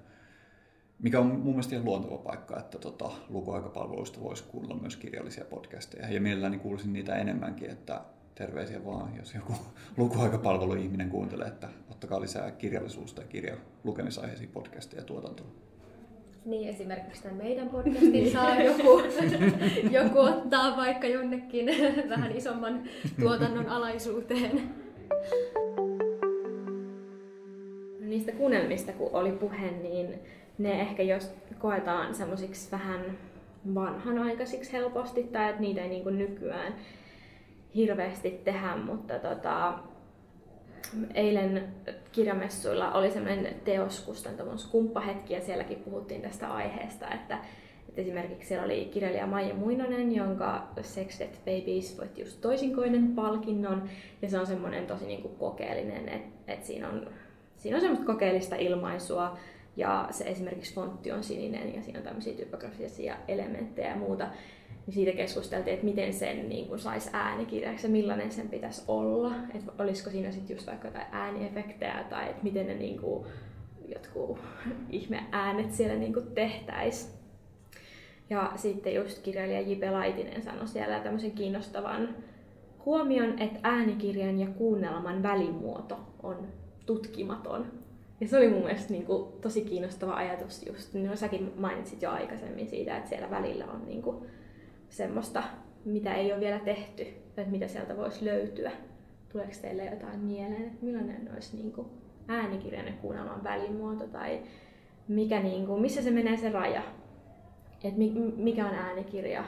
[0.98, 6.12] mikä on mun mielestä ihan luonteva paikka, että tota, lukuaikapalveluista voisi kuunnella myös kirjallisia podcasteja.
[6.12, 8.00] Ja mielelläni kuulisin niitä enemmänkin, että
[8.34, 9.52] terveisiä vaan, jos joku
[9.96, 15.50] lukuaikapalvelu-ihminen kuuntelee, että ottakaa lisää kirjallisuutta ja kirja lukemisaiheisia podcasteja tuotantoon.
[16.44, 19.02] Niin esimerkiksi tämän meidän podcastin saa joku,
[20.00, 21.66] joku ottaa vaikka jonnekin
[22.10, 22.82] vähän isomman
[23.20, 24.74] tuotannon alaisuuteen.
[28.00, 30.14] Niistä kuunnelmista kun oli puhe, niin
[30.58, 33.18] ne ehkä jos koetaan semmoisiksi vähän
[33.74, 36.74] vanhanaikaisiksi helposti tai että niitä ei niin nykyään
[37.74, 39.78] hirveästi tehdä, mutta tota,
[41.14, 41.68] eilen
[42.12, 47.38] kirjamessuilla oli semmoinen teoskustantamon skumppahetki ja sielläkin puhuttiin tästä aiheesta, että,
[47.88, 53.88] että esimerkiksi siellä oli kirjailija Maija Muinonen, jonka Sex Death Babies voitti just toisinkoinen palkinnon.
[54.22, 57.10] Ja se on semmoinen tosi niin kuin kokeellinen, että, että siinä on,
[57.56, 59.38] siinä on semmoista kokeellista ilmaisua.
[59.76, 64.28] Ja se esimerkiksi fontti on sininen ja siinä on tämmöisiä typografisia elementtejä ja muuta
[64.86, 69.32] niin siitä keskusteltiin, että miten sen niin kuin saisi äänikirjaksi ja millainen sen pitäisi olla.
[69.54, 73.26] Että olisiko siinä sitten just vaikka jotain ääniefektejä tai että miten ne niin kuin,
[73.88, 74.38] jotkut
[74.90, 77.20] ihme äänet siellä niin tehtäisiin.
[78.30, 79.92] Ja sitten just kirjailija J.P.
[79.92, 82.08] Laitinen sanoi siellä tämmöisen kiinnostavan
[82.84, 86.48] huomion, että äänikirjan ja kuunnelman välimuoto on
[86.86, 87.66] tutkimaton.
[88.20, 92.10] Ja se oli mun mielestä niin kuin, tosi kiinnostava ajatus just, niin säkin mainitsit jo
[92.10, 94.26] aikaisemmin siitä, että siellä välillä on niin kuin,
[94.90, 95.42] semmoista,
[95.84, 98.70] mitä ei ole vielä tehty, että mitä sieltä voisi löytyä.
[99.32, 101.86] Tuleeko teille jotain mieleen, että millainen olisi niin kuin
[102.28, 104.40] äänikirjan ja kuunnelman välimuoto tai
[105.08, 106.82] mikä, niin kuin, missä se menee se raja?
[107.84, 108.00] Että
[108.36, 109.44] mikä on äänikirja?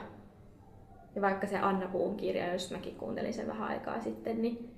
[1.15, 4.69] Ja vaikka se Anna Puun kirja, jos mäkin kuuntelin sen vähän aikaa sitten, niin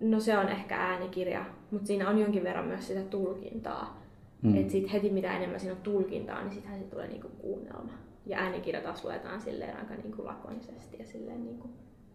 [0.00, 4.02] no se on ehkä äänikirja, mutta siinä on jonkin verran myös sitä tulkintaa.
[4.42, 4.56] Mm.
[4.56, 7.92] Että sit heti mitä enemmän siinä on tulkintaa, niin sittenhän se tulee niinku kuunnelma.
[8.26, 11.72] Ja äänikirja taas luetaan silleen aika niin kuin lakonisesti ja silleen niin kuin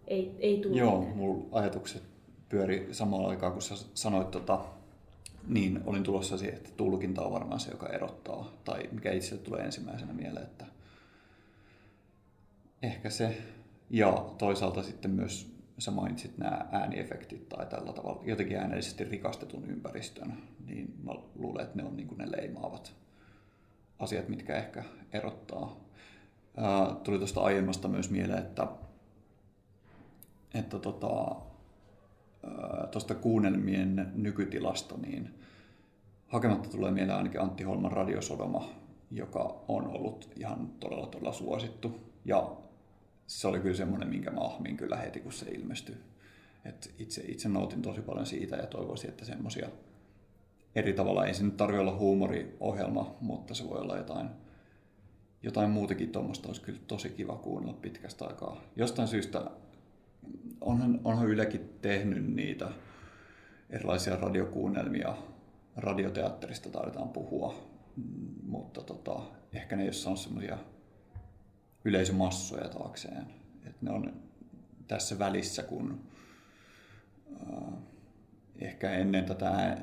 [0.07, 2.03] ei, ei tule Joo, mulla ajatukset
[2.49, 4.65] pyöri samalla aikaa, kun sä sanoit tota,
[5.47, 9.61] niin olin tulossa siihen, että tulkinta on varmaan se, joka erottaa, tai mikä itse tulee
[9.61, 10.65] ensimmäisenä mieleen, että
[12.81, 13.37] ehkä se,
[13.89, 20.33] ja toisaalta sitten myös sä mainitsit nämä ääniefektit tai tällä tavalla jotenkin äänellisesti rikastetun ympäristön,
[20.65, 22.93] niin mä luulen, että ne on niin kuin ne leimaavat
[23.99, 25.86] asiat, mitkä ehkä erottaa
[27.03, 28.67] tuli tuosta aiemmasta myös mieleen, että,
[30.53, 31.35] että tota,
[33.21, 35.33] kuunnelmien nykytilasta, niin
[36.27, 38.69] hakematta tulee mieleen ainakin Antti Holman radiosodoma,
[39.11, 41.99] joka on ollut ihan todella todella suosittu.
[42.25, 42.51] Ja
[43.27, 45.95] se oli kyllä semmoinen, minkä mä ahmin kyllä heti, kun se ilmestyi.
[46.65, 49.69] Et itse, itse nautin tosi paljon siitä ja toivoisin, että semmoisia
[50.75, 54.29] eri tavalla, ei se nyt tarvitse olla huumoriohjelma, mutta se voi olla jotain
[55.43, 58.61] jotain muutakin tuommoista olisi kyllä tosi kiva kuunnella pitkästä aikaa.
[58.75, 59.51] Jostain syystä
[60.61, 62.69] onhan, onhan Ylekin tehnyt niitä
[63.69, 65.17] erilaisia radiokuunnelmia.
[65.75, 67.55] Radioteatterista taidetaan puhua,
[68.43, 69.21] mutta tota,
[69.53, 70.57] ehkä ne ei ole saanut semmoisia
[71.85, 73.27] yleisömassoja taakseen.
[73.65, 74.13] Et ne on
[74.87, 76.01] tässä välissä, kun
[77.33, 77.73] äh,
[78.59, 79.77] ehkä ennen tätä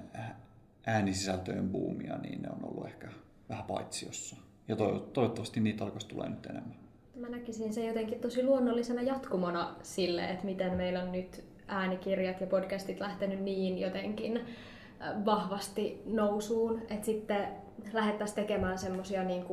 [0.86, 3.08] äänisisältöjen buumia, niin ne on ollut ehkä
[3.48, 4.36] vähän paitsiossa.
[4.68, 4.76] Ja
[5.12, 6.76] toivottavasti niitä alkaisi tulla nyt enemmän.
[7.16, 12.46] Mä näkisin sen jotenkin tosi luonnollisena jatkumona sille, että miten meillä on nyt äänikirjat ja
[12.46, 14.40] podcastit lähtenyt niin jotenkin
[15.24, 17.48] vahvasti nousuun, että sitten
[17.92, 19.44] lähdettäisiin tekemään semmoisia niin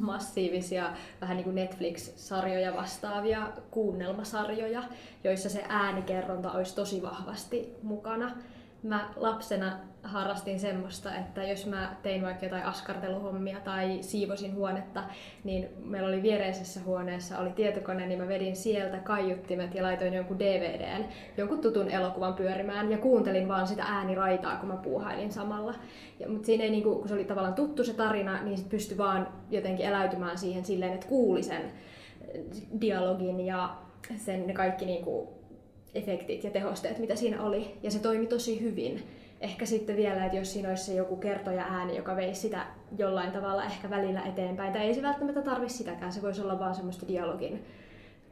[0.00, 4.82] massiivisia, vähän niin kuin Netflix-sarjoja vastaavia kuunnelmasarjoja,
[5.24, 8.36] joissa se äänikerronta olisi tosi vahvasti mukana
[8.84, 15.04] mä lapsena harrastin semmoista, että jos mä tein vaikka jotain askarteluhommia tai siivosin huonetta,
[15.44, 20.38] niin meillä oli viereisessä huoneessa oli tietokone, niin mä vedin sieltä kaiuttimet ja laitoin jonkun
[20.38, 21.04] DVDn,
[21.36, 25.74] jonkun tutun elokuvan pyörimään ja kuuntelin vaan sitä ääniraitaa, kun mä puuhailin samalla.
[26.20, 28.98] Ja, mutta siinä ei, niin kun se oli tavallaan tuttu se tarina, niin sit pystyi
[28.98, 31.72] vaan jotenkin eläytymään siihen silleen, että kuuli sen
[32.80, 33.76] dialogin ja
[34.16, 35.28] sen ne kaikki niin kuin
[35.94, 37.74] efektit ja tehosteet, mitä siinä oli.
[37.82, 39.02] Ja se toimi tosi hyvin.
[39.40, 42.66] Ehkä sitten vielä, että jos siinä olisi se joku kertoja ääni, joka veisi sitä
[42.98, 46.74] jollain tavalla ehkä välillä eteenpäin, tai ei se välttämättä tarvi sitäkään, se voisi olla vaan
[46.74, 47.64] semmoista dialogin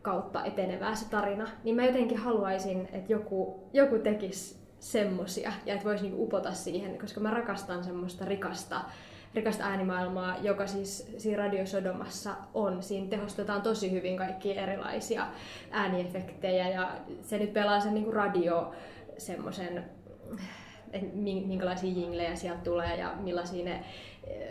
[0.02, 5.84] kautta etenevää se tarina, niin mä jotenkin haluaisin, että joku, joku tekisi semmosia ja että
[5.84, 8.80] voisi niinku upota siihen, koska mä rakastan semmoista rikasta
[9.34, 12.82] rikasta äänimaailmaa, joka siis siinä Radio Sodomassa on.
[12.82, 15.26] Siinä tehostetaan tosi hyvin kaikki erilaisia
[15.70, 16.90] ääniefektejä ja
[17.22, 18.72] se nyt pelaa sen niin kuin radio
[19.18, 19.84] semmoisen
[20.92, 23.84] että minkälaisia jinglejä sieltä tulee ja millaisia ne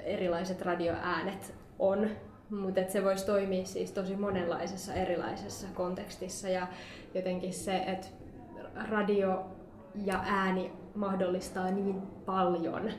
[0.06, 2.10] erilaiset radioäänet on.
[2.50, 6.67] Mutta se voisi toimia siis tosi monenlaisessa erilaisessa kontekstissa ja
[7.15, 8.08] jotenkin se, että
[8.89, 9.46] radio
[10.06, 12.91] ja ääni mahdollistaa niin paljon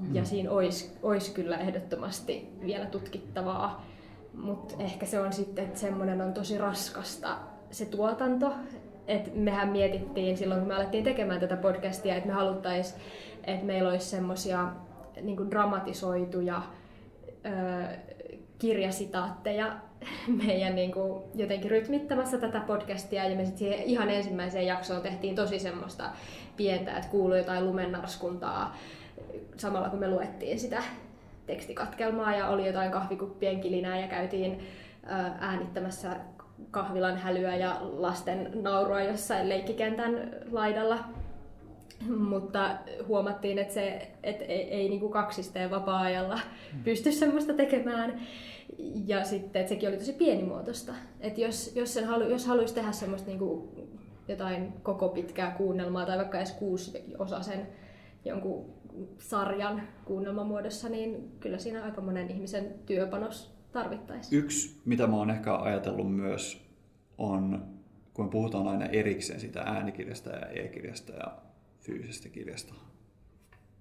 [0.00, 0.14] Mm.
[0.14, 3.86] Ja siinä olisi, olisi kyllä ehdottomasti vielä tutkittavaa.
[4.34, 7.38] Mutta ehkä se on sitten, että semmoinen on tosi raskasta
[7.70, 8.52] se tuotanto.
[9.06, 13.00] Et mehän mietittiin silloin, kun me alettiin tekemään tätä podcastia, että me haluttaisiin,
[13.44, 14.68] että meillä olisi semmoisia
[15.22, 16.62] niin dramatisoituja
[17.46, 17.50] ö,
[18.58, 19.76] kirjasitaatteja
[20.46, 25.58] meidän niin kuin, jotenkin rytmittämässä tätä podcastia ja me sitten ihan ensimmäiseen jaksoon tehtiin tosi
[25.58, 26.10] semmoista
[26.56, 28.76] pientä, että kuului jotain lumennarskuntaa
[29.56, 30.82] samalla kun me luettiin sitä
[31.46, 34.60] tekstikatkelmaa ja oli jotain kahvikuppien kilinää ja käytiin
[35.40, 36.16] äänittämässä
[36.70, 40.98] kahvilan hälyä ja lasten naurua jossain leikkikentän laidalla.
[42.28, 42.76] Mutta
[43.08, 46.40] huomattiin, että, se, että ei, ei niin kuin kaksisteen vapaa-ajalla
[46.72, 46.84] mm.
[46.84, 48.20] pysty semmoista tekemään.
[49.06, 50.92] Ja sitten, että sekin oli tosi pienimuotoista.
[51.20, 53.68] Että jos, jos, sen halu, jos haluaisi tehdä semmoista niin kuin
[54.28, 57.68] jotain koko pitkää kuunnelmaa tai vaikka edes kuusi osa sen
[58.24, 58.79] jonkun
[59.18, 64.44] sarjan kuunnelmamuodossa, niin kyllä siinä aika monen ihmisen työpanos tarvittaisiin.
[64.44, 66.70] Yksi, mitä mä oon ehkä ajatellut myös,
[67.18, 67.66] on,
[68.14, 71.38] kun puhutaan aina erikseen sitä äänikirjasta ja e-kirjasta ja
[71.80, 72.74] fyysisestä kirjasta,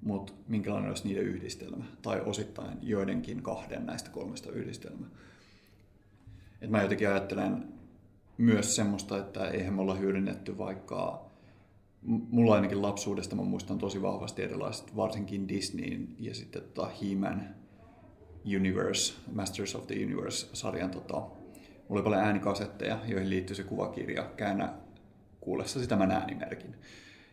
[0.02, 5.06] mutta minkälainen olisi niiden yhdistelmä, tai osittain joidenkin kahden näistä kolmesta yhdistelmä.
[6.62, 7.74] Et mä jotenkin ajattelen
[8.38, 11.29] myös semmoista, että eihän me olla hyödynnetty vaikka
[12.02, 17.56] mulla ainakin lapsuudesta mä muistan tosi vahvasti erilaiset, varsinkin Disneyin ja sitten tota He-Man
[18.46, 20.92] Universe, Masters of the Universe-sarjan.
[20.92, 21.36] Tota, mulla
[21.90, 24.74] oli paljon äänikasetteja, joihin liittyy se kuvakirja, käännä
[25.42, 26.76] kuulessa sitä mä äänimerkin.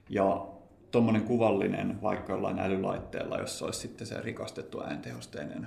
[0.09, 0.47] Ja
[0.91, 5.67] tuommoinen kuvallinen, vaikka jollain älylaitteella, jossa olisi sitten se rikastettu ääntehosteinen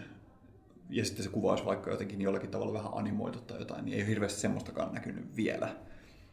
[0.89, 4.01] ja sitten se kuva olisi vaikka jotenkin jollakin tavalla vähän animoitu tai jotain, niin ei
[4.01, 5.75] ole hirveästi semmoistakaan näkynyt vielä.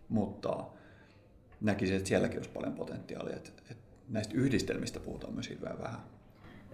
[0.08, 0.64] Mutta
[1.60, 3.36] näkisin, että sielläkin olisi paljon potentiaalia.
[3.36, 6.00] Että, että näistä yhdistelmistä puhutaan myös hirveän vähän.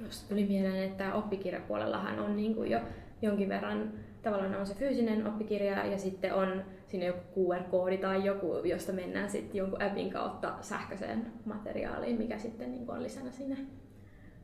[0.01, 2.81] Jos tuli mieleen, että oppikirjapuolellahan on niin kuin jo
[3.23, 3.93] jonkin verran,
[4.23, 9.31] tavallaan on se fyysinen oppikirja ja sitten on sinne joku QR-koodi tai joku, josta mennään
[9.31, 13.57] sitten jonkun appin kautta sähköiseen materiaaliin, mikä sitten niin kuin on lisänä siinä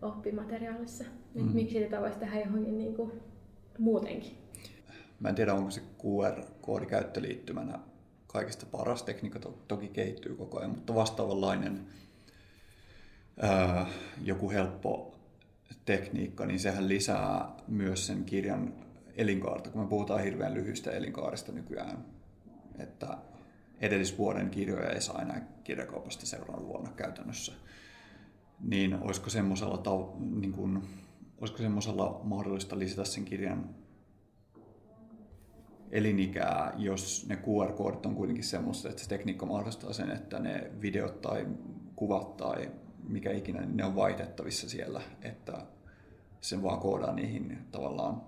[0.03, 1.05] oppimateriaalissa.
[1.35, 1.55] Mm.
[1.55, 3.13] Miksi tätä voisi tehdä johonkin niin kuin
[3.79, 4.33] muutenkin?
[5.21, 7.79] Mä en tiedä, onko se QR-koodi käyttöliittymänä
[8.29, 9.03] kaikista paras.
[9.03, 11.87] Tekniikka to, toki kehittyy koko ajan, mutta vastaavanlainen
[13.41, 13.87] ää,
[14.25, 15.19] joku helppo
[15.85, 18.75] tekniikka, niin sehän lisää myös sen kirjan
[19.17, 22.05] elinkaarta, kun me puhutaan hirveän lyhyistä elinkaarista nykyään,
[22.79, 23.19] että
[23.81, 27.53] edellisvuoden kirjoja ei saa enää kirjakaupasta seuraavan vuonna käytännössä.
[28.61, 30.83] Niin olisiko semmoisella, niin kuin,
[31.41, 33.75] olisiko semmoisella mahdollista lisätä sen kirjan
[35.91, 41.21] elinikää, jos ne QR-koodit on kuitenkin semmoista, että se tekniikka mahdollistaa sen, että ne videot
[41.21, 41.47] tai
[41.97, 42.71] kuvat tai
[43.09, 45.67] mikä ikinä, ne on vaihdettavissa siellä, että
[46.41, 48.23] sen vaan koodaa niihin tavallaan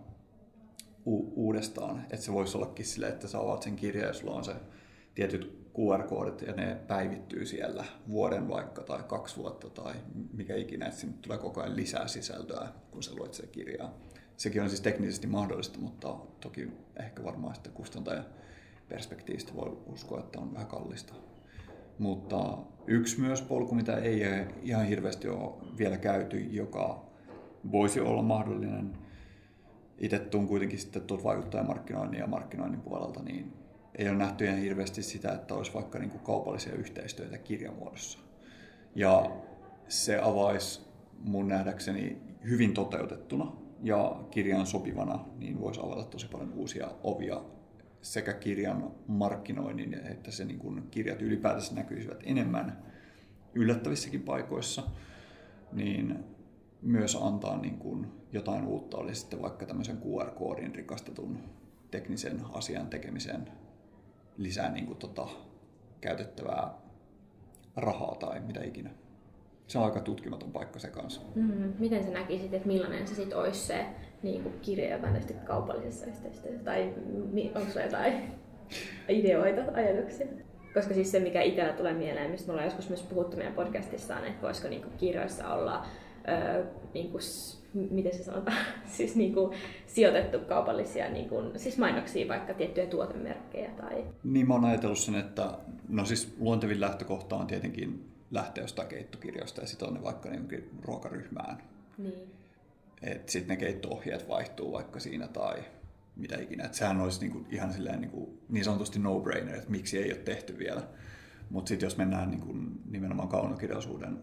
[1.07, 2.01] u- uudestaan.
[2.01, 4.53] Että se voisi ollakin sille, että sä avaat sen kirjan ja sulla on se
[5.15, 9.95] tietyt QR-koodit ja ne päivittyy siellä vuoden vaikka tai kaksi vuotta tai
[10.33, 13.95] mikä ikinä, että sinne tulee koko ajan lisää sisältöä, kun sä luet sitä kirjaa
[14.41, 18.25] sekin on siis teknisesti mahdollista, mutta toki ehkä varmaan sitten kustantajan
[18.89, 21.15] perspektiivistä voi uskoa, että on vähän kallista.
[21.99, 24.21] Mutta yksi myös polku, mitä ei
[24.63, 27.05] ihan hirveästi ole vielä käyty, joka
[27.73, 28.99] voisi olla mahdollinen,
[29.99, 33.53] itse tuun kuitenkin sitten tuolta vaikuttajamarkkinoinnin ja markkinoinnin puolelta, niin
[33.99, 38.19] ei ole nähty ihan hirveästi sitä, että olisi vaikka niin kuin kaupallisia yhteistyötä kirjamuodossa.
[38.95, 39.31] Ja
[39.89, 40.81] se avaisi
[41.25, 47.41] mun nähdäkseni hyvin toteutettuna ja kirjan sopivana, niin voisi avata tosi paljon uusia ovia
[48.03, 52.83] sekä kirjan markkinoinnin, että se niin kuin kirjat ylipäätänsä näkyisivät enemmän
[53.55, 54.83] yllättävissäkin paikoissa,
[55.73, 56.25] niin
[56.83, 61.39] myös antaa niin kuin jotain uutta, oli sitten vaikka tämmöisen QR-koodin rikastetun
[61.91, 63.49] teknisen asian tekemiseen
[64.37, 65.27] lisää niin kuin tota,
[66.01, 66.75] käytettävää
[67.77, 68.91] rahaa tai mitä ikinä.
[69.71, 71.21] Se on aika tutkimaton paikka se kanssa.
[71.35, 71.73] Mm-hmm.
[71.79, 73.87] Miten sä näkisit, että millainen se sitten olisi se
[74.23, 74.99] niin kuin kirja,
[75.45, 76.65] kaupallisessa yhteistyössä?
[76.65, 76.95] Tai
[77.55, 78.15] onko sulla jotain
[79.09, 80.27] ideoita, ajatuksia?
[80.75, 84.27] Koska siis se, mikä itsellä tulee mieleen, mistä me ollaan joskus myös puhuttu meidän podcastissaan,
[84.27, 85.87] että voisiko niin kuin kirjoissa olla
[86.29, 86.65] öö,
[86.95, 87.23] niin kuin,
[87.91, 88.57] miten se sanotaan,
[88.97, 89.57] siis niin kuin
[89.87, 93.71] sijoitettu kaupallisia niin kuin, siis mainoksia, vaikka tiettyjä tuotemerkkejä.
[93.71, 94.05] Tai...
[94.25, 95.59] Niin mä oon ajatellut sen, että
[95.89, 101.63] no siis luontevin lähtökohta on tietenkin lähteä jostain keittokirjoista ja sitten ne vaikka niin ruokaryhmään.
[101.99, 102.33] Niin.
[103.27, 105.65] Sitten ne keitto-ohjeet vaihtuu vaikka siinä tai
[106.17, 106.65] mitä ikinä.
[106.65, 110.13] Et sehän olisi niin kuin ihan silleen, niin, kuin, niin sanotusti no-brainer, että miksi ei
[110.13, 110.83] ole tehty vielä.
[111.51, 114.19] Mutta sitten jos mennään niin kuin nimenomaan kaunokirjallisuuden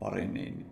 [0.00, 0.66] pariin, niin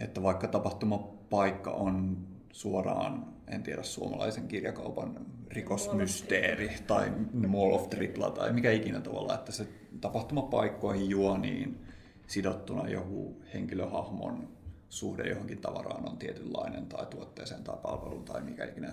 [0.00, 7.12] että vaikka tapahtumapaikka on suoraan, en tiedä, suomalaisen kirjakaupan rikosmysteeri tai
[7.46, 9.68] Mall of Tripla tai mikä ikinä tavalla, että se
[10.00, 11.86] tapahtumapaikkoihin juoniin
[12.26, 14.48] sidottuna joku henkilöhahmon
[14.88, 18.92] suhde johonkin tavaraan on tietynlainen tai tuotteeseen tai palveluun tai mikä ikinä.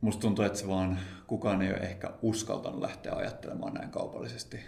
[0.00, 4.60] Musta tuntuu, että se vaan kukaan ei ole ehkä uskaltanut lähteä ajattelemaan näin kaupallisesti.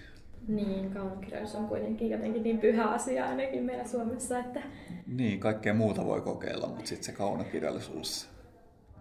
[0.49, 4.62] Niin, kaunokirjallisuus on kuitenkin jotenkin niin pyhä asia ainakin meillä Suomessa, että...
[5.07, 8.28] Niin, kaikkea muuta voi kokeilla, mutta sitten se kaunokirjallisuus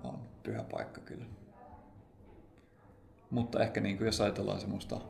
[0.04, 1.26] on pyhä paikka kyllä.
[3.30, 5.02] Mutta ehkä niin kuin jos ajatellaan semmoista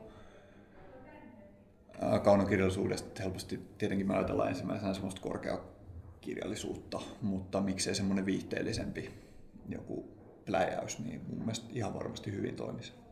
[2.23, 9.09] kaunokirjallisuudesta, helposti tietenkin me ajatellaan ensimmäisenä semmoista korkeakirjallisuutta, mutta miksei semmoinen viihteellisempi
[9.69, 10.07] joku
[10.45, 13.03] pläjäys, niin mun mielestä ihan varmasti hyvin toimisi.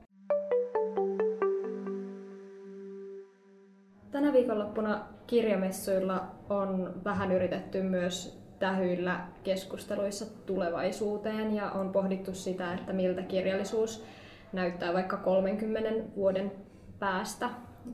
[4.11, 12.93] Tänä viikonloppuna kirjamessuilla on vähän yritetty myös tähyillä keskusteluissa tulevaisuuteen ja on pohdittu sitä, että
[12.93, 14.05] miltä kirjallisuus
[14.53, 16.51] näyttää vaikka 30 vuoden
[16.99, 17.49] päästä.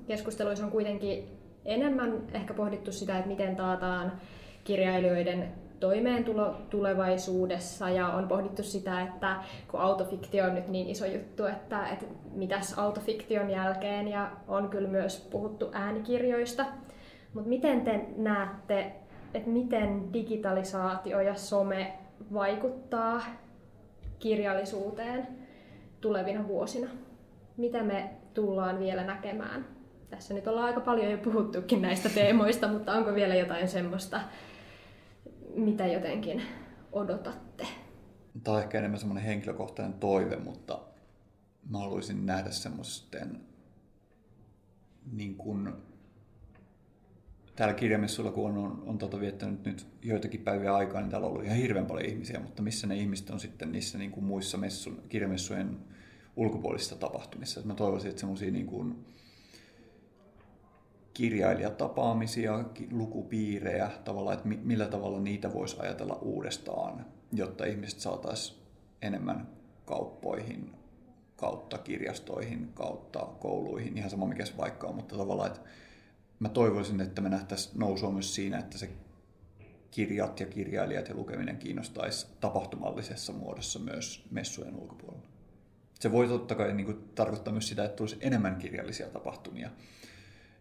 [0.08, 1.28] Keskusteluissa on kuitenkin
[1.66, 4.12] enemmän ehkä pohdittu sitä, että miten taataan
[4.64, 9.36] kirjailijoiden toimeentulo tulevaisuudessa ja on pohdittu sitä, että
[9.68, 14.90] kun autofiktio on nyt niin iso juttu, että, että mitäs autofiktion jälkeen ja on kyllä
[14.90, 16.66] myös puhuttu äänikirjoista.
[17.34, 18.92] Mutta miten te näette,
[19.34, 21.94] että miten digitalisaatio ja some
[22.34, 23.22] vaikuttaa
[24.20, 25.28] kirjallisuuteen
[26.02, 26.88] tulevina vuosina?
[27.58, 29.66] Mitä me tullaan vielä näkemään?
[30.10, 34.20] Tässä nyt ollaan aika paljon jo puhuttukin näistä teemoista, mutta onko vielä jotain semmoista,
[35.56, 36.42] mitä jotenkin
[36.92, 37.68] odotatte?
[38.44, 40.80] Tämä on ehkä enemmän semmoinen henkilökohtainen toive, mutta
[41.70, 43.42] mä haluaisin nähdä semmoisten
[45.12, 45.74] niin kuin,
[47.56, 51.32] täällä kirjamessuilla, kun on, on, on tota, viettänyt nyt joitakin päiviä aikaa, niin täällä on
[51.32, 54.58] ollut ihan hirveän paljon ihmisiä, mutta missä ne ihmiset on sitten niissä niin kuin muissa
[54.58, 55.78] messun, kirjamessujen
[56.36, 57.62] ulkopuolisissa tapahtumissa.
[57.66, 59.06] Mä toivoisin, että semmoisia niin kuin,
[61.18, 68.60] kirjailijatapaamisia, lukupiirejä, tavallaan, että millä tavalla niitä voisi ajatella uudestaan, jotta ihmiset saataisiin
[69.02, 69.48] enemmän
[69.86, 70.72] kauppoihin,
[71.36, 75.70] kautta kirjastoihin, kautta kouluihin, ihan sama mikä se vaikka on, mutta tavallaan, että
[76.40, 78.90] mä toivoisin, että me nähtäisiin nousua myös siinä, että se
[79.92, 85.28] kirjat ja kirjailijat ja lukeminen kiinnostaisi tapahtumallisessa muodossa myös messujen ulkopuolella.
[86.00, 89.70] Se voi totta kai niin kuin, tarkoittaa myös sitä, että tulisi enemmän kirjallisia tapahtumia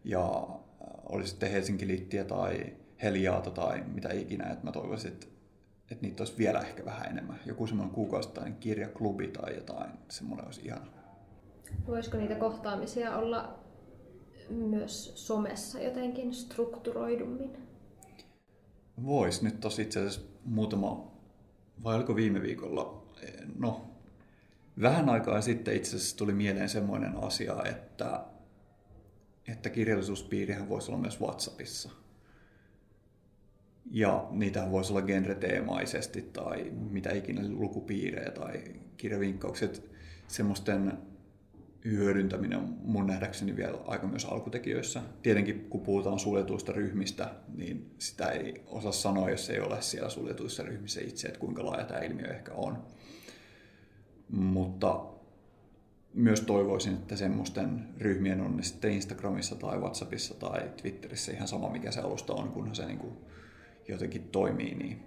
[0.06, 5.26] ja äh, oli sitten Helsinki Littiä tai Heliaata tai mitä ikinä, että mä toivoisin, että,
[5.90, 7.40] että niitä olisi vielä ehkä vähän enemmän.
[7.46, 10.86] Joku semmoinen kuukausittainen kirjaklubi tai jotain, semmoinen olisi ihana.
[11.86, 13.58] Voisiko niitä kohtaamisia olla
[14.50, 17.56] myös somessa jotenkin strukturoidummin?
[19.04, 19.42] Vois.
[19.42, 21.12] Nyt tosi itse asiassa muutama,
[21.84, 23.02] vai oliko viime viikolla,
[23.58, 23.90] no
[24.82, 28.24] vähän aikaa sitten itse asiassa tuli mieleen semmoinen asia, että
[29.48, 31.90] että kirjallisuuspiirihän voisi olla myös WhatsAppissa.
[33.90, 38.62] Ja niitähän voisi olla genreteemaisesti tai mitä ikinä lukupiirejä tai
[38.96, 39.90] kirjavinkkaukset
[40.26, 40.98] semmoisten
[41.84, 45.02] hyödyntäminen on mun nähdäkseni vielä aika myös alkutekijöissä.
[45.22, 50.62] Tietenkin kun puhutaan suljetuista ryhmistä, niin sitä ei osaa sanoa, jos ei ole siellä suljetuissa
[50.62, 52.82] ryhmissä itse, että kuinka laaja tämä ilmiö ehkä on.
[54.30, 55.04] Mutta
[56.16, 61.68] myös toivoisin, että semmoisten ryhmien on ne sitten Instagramissa tai Whatsappissa tai Twitterissä ihan sama
[61.68, 63.16] mikä se alusta on, kunhan se niin kuin
[63.88, 65.02] jotenkin toimii, niin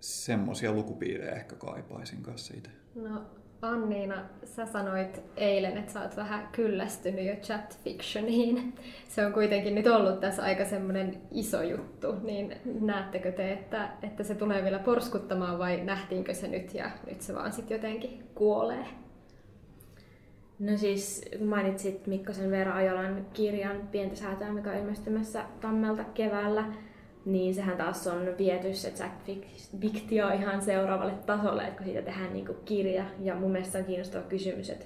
[0.00, 2.70] semmoisia lukupiirejä ehkä kaipaisin kanssa siitä.
[2.94, 3.22] No
[3.62, 8.74] Anniina, sä sanoit eilen, että sä oot vähän kyllästynyt jo chat fictioniin.
[9.08, 14.24] Se on kuitenkin nyt ollut tässä aika semmoinen iso juttu, niin näettekö te, että, että
[14.24, 19.01] se tulee vielä porskuttamaan vai nähtiinkö se nyt ja nyt se vaan sitten jotenkin kuolee?
[20.62, 26.64] No siis, kun mainitsit Mikkosen Veera Ajolan kirjan Pientä säätöä, mikä on ilmestymässä Tammelta keväällä,
[27.24, 28.92] niin sehän taas on viety se
[29.80, 33.04] Fiktio ihan seuraavalle tasolle, että kun siitä tehdään niinku kirja.
[33.20, 34.84] Ja mun mielestä on kiinnostava kysymys, että,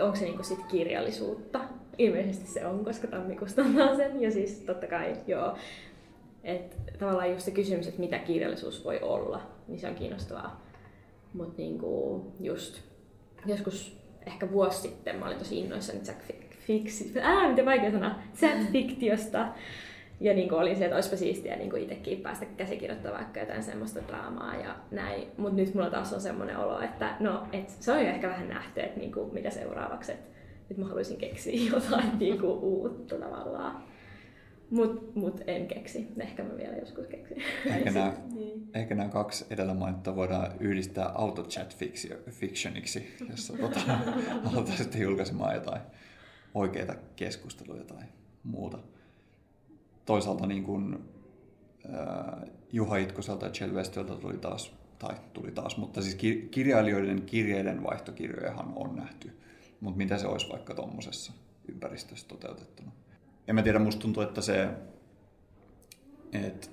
[0.00, 1.60] onko se niinku sit kirjallisuutta.
[1.98, 4.22] Ilmeisesti se on, koska Tammi kustantaa sen.
[4.22, 5.56] Ja siis totta kai, joo.
[6.44, 10.66] Että tavallaan just se kysymys, että mitä kirjallisuus voi olla, niin se on kiinnostavaa.
[11.32, 12.80] Mutta niinku just
[13.46, 13.98] joskus
[14.28, 16.20] ehkä vuosi sitten mä olin tosi innoissani Jack
[16.66, 17.16] Fix...
[17.22, 18.22] Ää, miten vaikea sana.
[18.42, 19.48] Jack Fiktiosta.
[20.20, 23.62] Ja niin kuin oli se, että olisipa siistiä niin kuin itsekin päästä käsikirjoittamaan vaikka jotain
[23.62, 25.28] semmoista draamaa ja näin.
[25.36, 28.48] Mutta nyt mulla taas on semmoinen olo, että no, et se on jo ehkä vähän
[28.48, 30.12] nähty, että niin kuin, mitä seuraavaksi.
[30.12, 30.30] Että
[30.68, 33.82] nyt mä haluaisin keksiä jotain niin kuin uutta tavallaan.
[34.70, 36.08] Mut, mut en keksi.
[36.18, 37.42] Ehkä mä vielä joskus keksin.
[37.66, 38.70] Ehkä nämä, niin.
[38.74, 41.76] ehkä nämä kaksi edellä mainittua voidaan yhdistää autochat
[42.30, 43.80] fictioniksi, jossa tota,
[44.52, 45.80] aletaan sitten julkaisemaan jotain
[46.54, 48.02] oikeita keskusteluja tai
[48.42, 48.78] muuta
[50.08, 50.98] toisaalta niin kuin,
[51.86, 56.14] äh, Juha Itkoselta ja Kjell Westöltä tuli taas, tai tuli taas, mutta siis
[56.50, 59.38] kirjailijoiden kirjeiden vaihtokirjojahan on nähty.
[59.80, 61.32] Mutta mitä se olisi vaikka tuommoisessa
[61.68, 62.92] ympäristössä toteutettuna?
[63.48, 64.68] En mä tiedä, musta tuntuu, että se,
[66.32, 66.68] että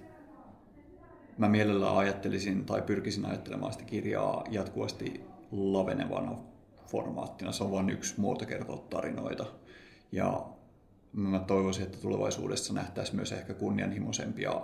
[1.38, 5.21] mä mielellään ajattelisin tai pyrkisin ajattelemaan sitä kirjaa jatkuvasti
[5.51, 6.38] lavenevana
[6.88, 7.51] formaattina.
[7.51, 9.45] Se on vain yksi muoto kertoa tarinoita.
[10.11, 10.45] Ja
[11.13, 14.61] mä toivoisin, että tulevaisuudessa nähtäisiin myös ehkä kunnianhimoisempia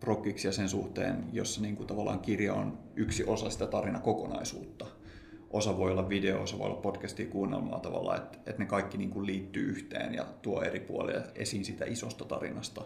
[0.00, 4.86] prokkiksia sen suhteen, jossa niin kuin tavallaan kirja on yksi osa sitä tarinakokonaisuutta.
[5.54, 9.10] Osa voi olla video, osa voi olla podcastia kuunnelmaa tavallaan, että, että ne kaikki niin
[9.10, 12.82] kuin liittyy yhteen ja tuo eri puolia esiin sitä isosta tarinasta.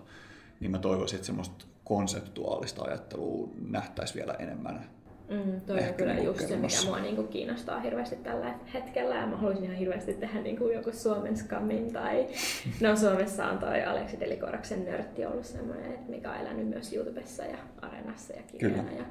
[0.61, 4.85] Niin mä toivoisin, että semmoista konseptuaalista ajattelua nähtäisi vielä enemmän
[5.29, 9.15] Mm, toi on kyllä just se, mikä mua niinku kiinnostaa hirveästi tällä hetkellä.
[9.15, 12.27] Ja mä haluaisin ihan hirveästi tehdä niinku joku Suomen skamin tai...
[12.83, 17.59] No Suomessa on toi Aleksi Delikoraksen nörtti ollut semmoinen, mikä on elänyt myös YouTubessa ja
[17.83, 18.93] Arenassa ja kirjana.
[18.93, 19.05] Ja,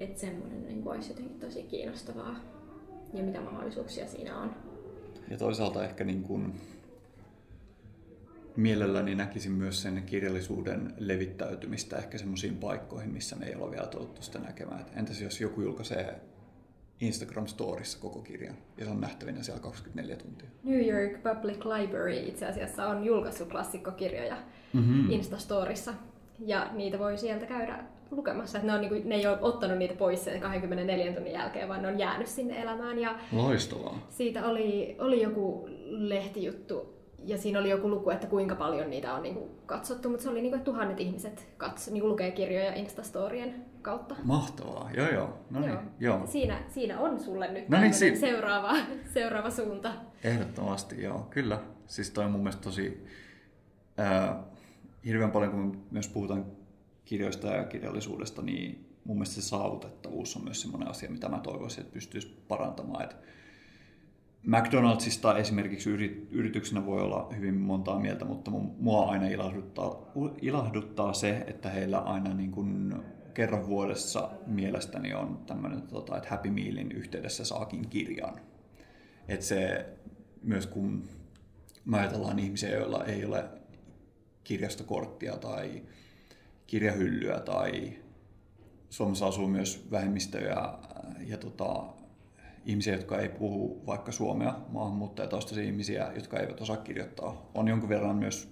[0.00, 2.57] että semmoinen niinku olisi jotenkin tosi kiinnostavaa.
[3.14, 4.54] Ja mitä mahdollisuuksia siinä on.
[5.30, 6.60] Ja toisaalta ehkä niin kuin
[8.56, 14.22] mielelläni näkisin myös sen kirjallisuuden levittäytymistä ehkä semmoisiin paikkoihin, missä me ei ole vielä totuttu
[14.22, 14.80] sitä näkemään.
[14.80, 16.20] Et entäs jos joku julkaisee
[17.00, 20.48] Instagram-storissa koko kirjan ja se on nähtävinä siellä 24 tuntia?
[20.62, 24.36] New York Public Library itse asiassa on julkaissut klassikkokirjoja
[24.72, 25.10] mm-hmm.
[25.10, 25.94] Instastorissa
[26.38, 28.58] ja niitä voi sieltä käydä lukemassa.
[28.58, 31.68] Että ne, on, niin kuin, ne ei ole ottanut niitä pois sen 24 tunnin jälkeen,
[31.68, 32.98] vaan ne on jäänyt sinne elämään.
[32.98, 34.06] Ja Loistavaa.
[34.08, 39.22] Siitä oli, oli joku lehtijuttu ja siinä oli joku luku, että kuinka paljon niitä on
[39.22, 44.14] niinku katsottu, mutta se oli niinku, että tuhannet ihmiset katso, niinku lukee kirjoja Instastorien kautta.
[44.24, 45.38] Mahtavaa, joo joo.
[45.50, 45.82] No niin, joo.
[46.00, 46.26] joo.
[46.26, 48.76] Siinä, siinä on sulle nyt no niin, si- seuraava,
[49.14, 49.92] seuraava suunta.
[50.24, 51.58] Ehdottomasti, joo, kyllä.
[51.86, 53.06] Siis toi on mun mielestä tosi
[54.00, 54.36] äh,
[55.04, 56.44] hirveän paljon, kun myös puhutaan
[57.08, 61.80] kirjoista ja kirjallisuudesta, niin mun mielestä se saavutettavuus on myös sellainen asia, mitä mä toivoisin,
[61.80, 63.04] että pystyisi parantamaan.
[63.04, 63.16] Että
[64.42, 65.90] McDonaldsista esimerkiksi
[66.30, 72.34] yrityksenä voi olla hyvin montaa mieltä, mutta mua aina ilahduttaa, ilahduttaa se, että heillä aina
[72.34, 72.94] niin kuin
[73.34, 78.40] kerran vuodessa mielestäni on tämmöinen, tota, että Happy Mealin yhteydessä saakin kirjan.
[79.28, 79.86] Että se
[80.42, 81.08] myös kun
[81.92, 83.44] ajatellaan ihmisiä, joilla ei ole
[84.44, 85.82] kirjastokorttia tai
[86.68, 87.92] kirjahyllyä tai
[88.90, 90.56] Suomessa asuu myös vähemmistöjä
[91.26, 91.84] ja tota,
[92.64, 97.50] ihmisiä, jotka ei puhu vaikka suomea, maahanmuuttajataustaisia ihmisiä, jotka eivät osaa kirjoittaa.
[97.54, 98.48] On jonkun verran myös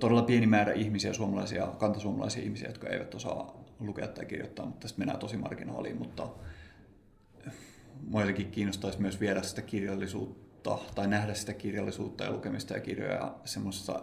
[0.00, 4.98] todella pieni määrä ihmisiä, suomalaisia, kantasuomalaisia ihmisiä, jotka eivät osaa lukea tai kirjoittaa, mutta tästä
[4.98, 6.28] mennään tosi marginaaliin, mutta
[8.18, 14.02] jotenkin kiinnostaisi myös viedä sitä kirjallisuutta tai nähdä sitä kirjallisuutta ja lukemista ja kirjoja semmoisessa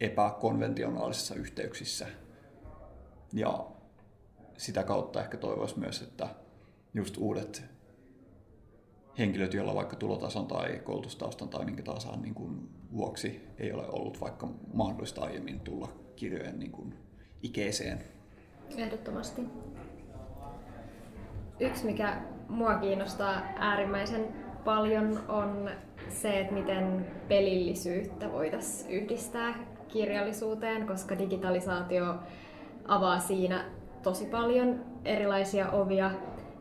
[0.00, 2.06] epäkonventionaalisissa yhteyksissä.
[3.32, 3.66] Ja
[4.56, 6.28] sitä kautta ehkä toivoisi myös, että
[6.94, 7.62] just uudet
[9.18, 14.20] henkilöt, joilla vaikka tulotason tai koulutustaustan tai minkä tahansa niin kuin vuoksi ei ole ollut
[14.20, 16.94] vaikka mahdollista aiemmin tulla kirjojen niin kuin
[17.42, 18.04] ikeeseen.
[18.76, 19.42] Ehdottomasti.
[21.60, 24.34] Yksi, mikä mua kiinnostaa äärimmäisen
[24.64, 25.70] paljon, on
[26.08, 32.14] se, että miten pelillisyyttä voitaisiin yhdistää kirjallisuuteen, koska digitalisaatio
[32.88, 33.64] avaa siinä
[34.02, 36.10] tosi paljon erilaisia ovia.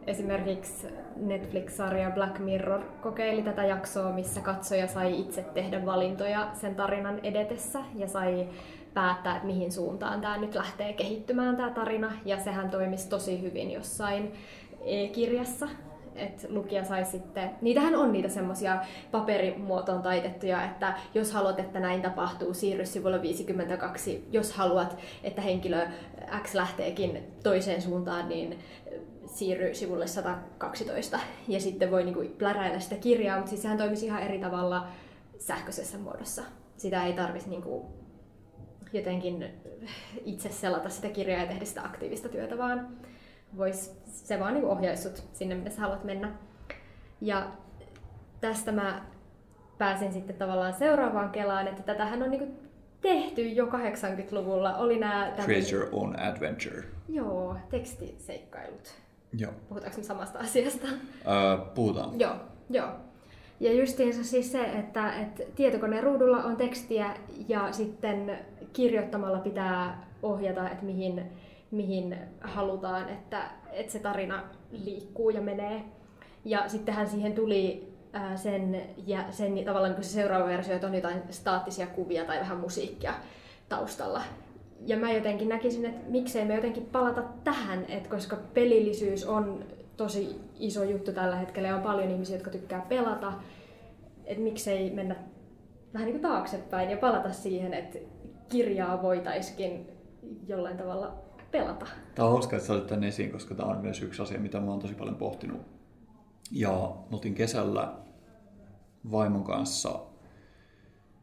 [0.08, 7.20] Esimerkiksi Netflix-sarja Black Mirror kokeili tätä jaksoa, missä katsoja sai itse tehdä valintoja sen tarinan
[7.24, 8.48] edetessä ja sai
[8.94, 12.12] päättää, että mihin suuntaan tämä nyt lähtee kehittymään tämä tarina.
[12.26, 14.34] Ja sehän toimisi tosi hyvin jossain
[14.86, 15.68] e-kirjassa,
[16.18, 22.01] että lukija sai sitten, niitähän on niitä semmoisia paperimuotoon taitettuja, että jos haluat, että näin
[22.01, 24.28] tapahtuu, siirry sivulle 52.
[24.32, 25.88] Jos haluat, että henkilö
[26.43, 28.59] X lähteekin toiseen suuntaan, niin
[29.26, 34.24] siirry sivulle 112 ja sitten voi niinku pläräillä sitä kirjaa, mutta siis sehän toimisi ihan
[34.24, 34.88] eri tavalla
[35.39, 36.41] sähköisessä muodossa.
[36.78, 37.86] Sitä ei tarvitsisi niinku
[38.93, 39.45] jotenkin
[40.26, 42.88] itse selata sitä kirjaa ja tehdä sitä aktiivista työtä, vaan
[43.58, 46.32] vois, se vaan niinku ohjaisi sut sinne, minne sä haluat mennä.
[47.22, 47.48] Ja
[48.41, 49.06] tästä mä
[49.78, 52.48] pääsin sitten tavallaan seuraavaan kelaan, että tätähän on niinku
[53.02, 54.78] tehty jo 80-luvulla.
[54.78, 55.34] Oli nämä...
[55.43, 56.84] Create your own adventure.
[57.10, 58.95] Joo, tekstiseikkailut.
[59.34, 59.52] Joo.
[59.70, 60.88] Puhutaanko me samasta asiasta?
[60.88, 62.20] Uh, puhutaan.
[62.20, 62.36] Joo,
[62.70, 62.89] joo.
[63.60, 67.16] Ja justiinsa siis se, että, että tietokoneen ruudulla on tekstiä
[67.48, 68.38] ja sitten
[68.74, 71.32] kirjoittamalla pitää ohjata, että mihin,
[71.72, 75.84] mihin halutaan, että, että se tarina liikkuu ja menee.
[76.45, 77.93] Ja sittenhän siihen tuli
[78.36, 82.57] sen, ja sen tavallaan niin se seuraava versio, että on jotain staattisia kuvia tai vähän
[82.57, 83.13] musiikkia
[83.70, 84.22] taustalla.
[84.86, 89.65] Ja mä jotenkin näkisin, että miksei me jotenkin palata tähän, että koska pelillisyys on
[89.97, 93.34] tosi iso juttu tällä hetkellä ja on paljon ihmisiä, jotka tykkää pelata,
[94.26, 95.15] että miksei mennä
[95.93, 97.99] vähän niin kuin taaksepäin ja palata siihen, että
[98.49, 99.88] kirjaa voitaisiin
[100.47, 101.88] jollain tavalla pelata.
[102.16, 104.60] Tämä on hauska, että sä olet tänne esiin, koska tämä on myös yksi asia, mitä
[104.60, 105.62] mä oon tosi paljon pohtinut.
[106.52, 106.72] Ja
[107.12, 107.93] oltiin kesällä
[109.12, 110.00] vaimon kanssa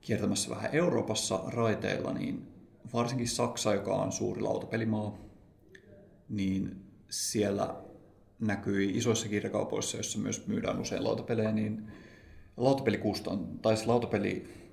[0.01, 2.49] kiertämässä vähän Euroopassa raiteilla, niin
[2.95, 5.19] varsinkin Saksa, joka on suuri lautapelimaa,
[6.29, 7.75] niin siellä
[8.41, 11.93] näkyi isoissa kirjakaupoissa, joissa myös myydään usein lautapelejä, niin
[12.57, 13.89] lautapelikustan, tai siis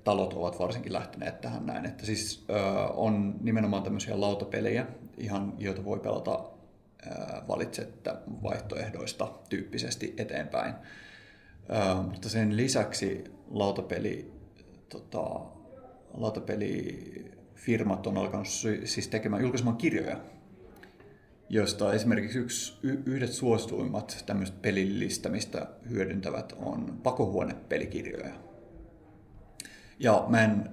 [0.04, 2.54] lautapelitalot ovat varsinkin lähteneet tähän näin, että siis ö,
[2.94, 4.86] on nimenomaan tämmöisiä lautapelejä,
[5.18, 6.44] ihan, joita voi pelata
[7.06, 7.10] ö,
[7.48, 10.74] valitsetta vaihtoehdoista tyyppisesti eteenpäin.
[11.70, 14.32] Ö, mutta sen lisäksi lautapeli,
[14.88, 15.40] tota,
[16.14, 18.48] lautapelifirmat on alkanut
[18.84, 20.16] siis tekemään, julkaisemaan kirjoja
[21.48, 28.51] josta esimerkiksi yksi, yhdet suosituimmat tämmöiset pelillistämistä hyödyntävät on pakohuonepelikirjoja.
[29.98, 30.70] Ja mä en,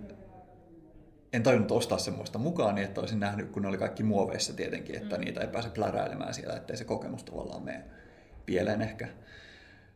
[1.34, 4.95] en tajunnut ostaa semmoista mukaan, niin että olisin nähnyt, kun ne oli kaikki muoveissa tietenkin,
[4.95, 5.22] että mm.
[5.22, 7.84] niitä ei pääse pläräilemään siellä, ettei se kokemus tavallaan mene
[8.45, 9.07] pieleen ehkä.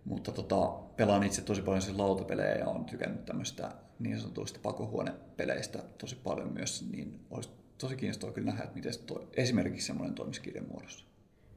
[0.06, 5.80] Mutta tota, pelaan itse tosi paljon siis lautapelejä ja on tykännyt tämmöistä niin sanotuista pakohuonepeleistä
[5.98, 10.62] tosi paljon myös, niin olisi tosi kiinnostavaa kyllä nähdä, että miten toi, esimerkiksi semmoinen toimisi
[10.72, 11.06] muodossa.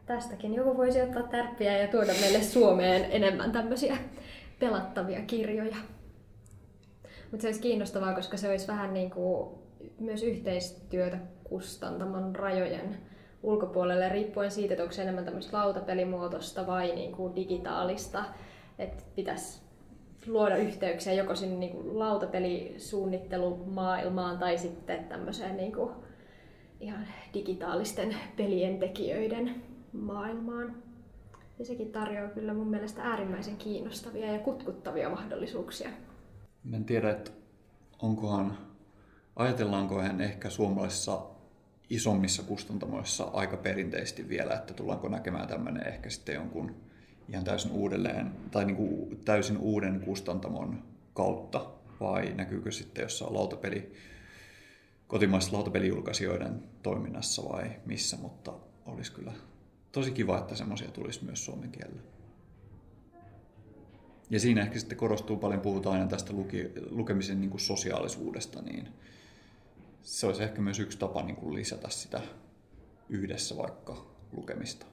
[0.07, 3.97] Tästäkin joku voisi ottaa tärppiä ja tuoda meille Suomeen enemmän tämmöisiä
[4.59, 5.77] pelattavia kirjoja.
[7.31, 9.59] Mutta se olisi kiinnostavaa, koska se olisi vähän niin kuin
[9.99, 12.97] myös yhteistyötä kustantamon rajojen
[13.43, 18.25] ulkopuolelle, riippuen siitä, että onko se enemmän tämmöistä lautapelimuotoista vai niin kuin digitaalista.
[18.79, 19.61] Että pitäisi
[20.27, 25.91] luoda yhteyksiä joko sinne niin kuin lautapelisuunnittelumaailmaan tai sitten tämmöiseen niin kuin
[26.81, 29.63] ihan digitaalisten pelien tekijöiden
[29.93, 30.83] maailmaan.
[31.59, 35.89] Ja sekin tarjoaa kyllä mun mielestä äärimmäisen kiinnostavia ja kutkuttavia mahdollisuuksia.
[36.73, 37.31] En tiedä, että
[38.03, 38.59] onkohan,
[39.37, 41.23] ajatellaanko hän ehkä suomalaisissa
[41.91, 46.75] isommissa kustantamoissa aika perinteisesti vielä, että tullaanko näkemään tämmöinen ehkä sitten jonkun
[47.29, 50.83] ihan täysin uudelleen tai niin kuin täysin uuden kustantamon
[51.15, 53.93] kautta vai näkyykö sitten jossain lautapeli
[55.07, 58.53] kotimaisten lautapelijulkaisijoiden toiminnassa vai missä, mutta
[58.87, 59.33] olisi kyllä
[59.93, 62.16] tosi kiva, että semmoisia tulisi myös suomen kielellä.
[64.31, 68.89] Ja siinä ehkä sitten korostuu paljon, puhutaan aina tästä luki, lukemisen niin kuin sosiaalisuudesta, niin
[70.03, 72.21] se olisi ehkä myös yksi tapa niin kuin lisätä sitä
[73.09, 74.87] yhdessä vaikka lukemista.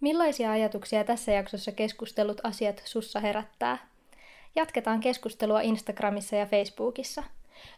[0.00, 3.90] Millaisia ajatuksia tässä jaksossa keskustellut asiat sussa herättää?
[4.56, 7.22] Jatketaan keskustelua Instagramissa ja Facebookissa.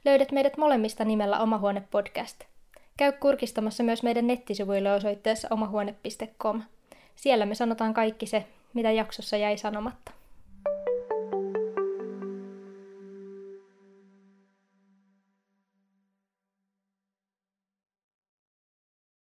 [0.05, 2.52] Löydät meidät molemmista nimellä Oma Huone Podcast.
[2.97, 6.63] Käy kurkistamassa myös meidän nettisivuille osoitteessa omahuone.com.
[7.17, 10.13] Siellä me sanotaan kaikki se, mitä jaksossa jäi sanomatta.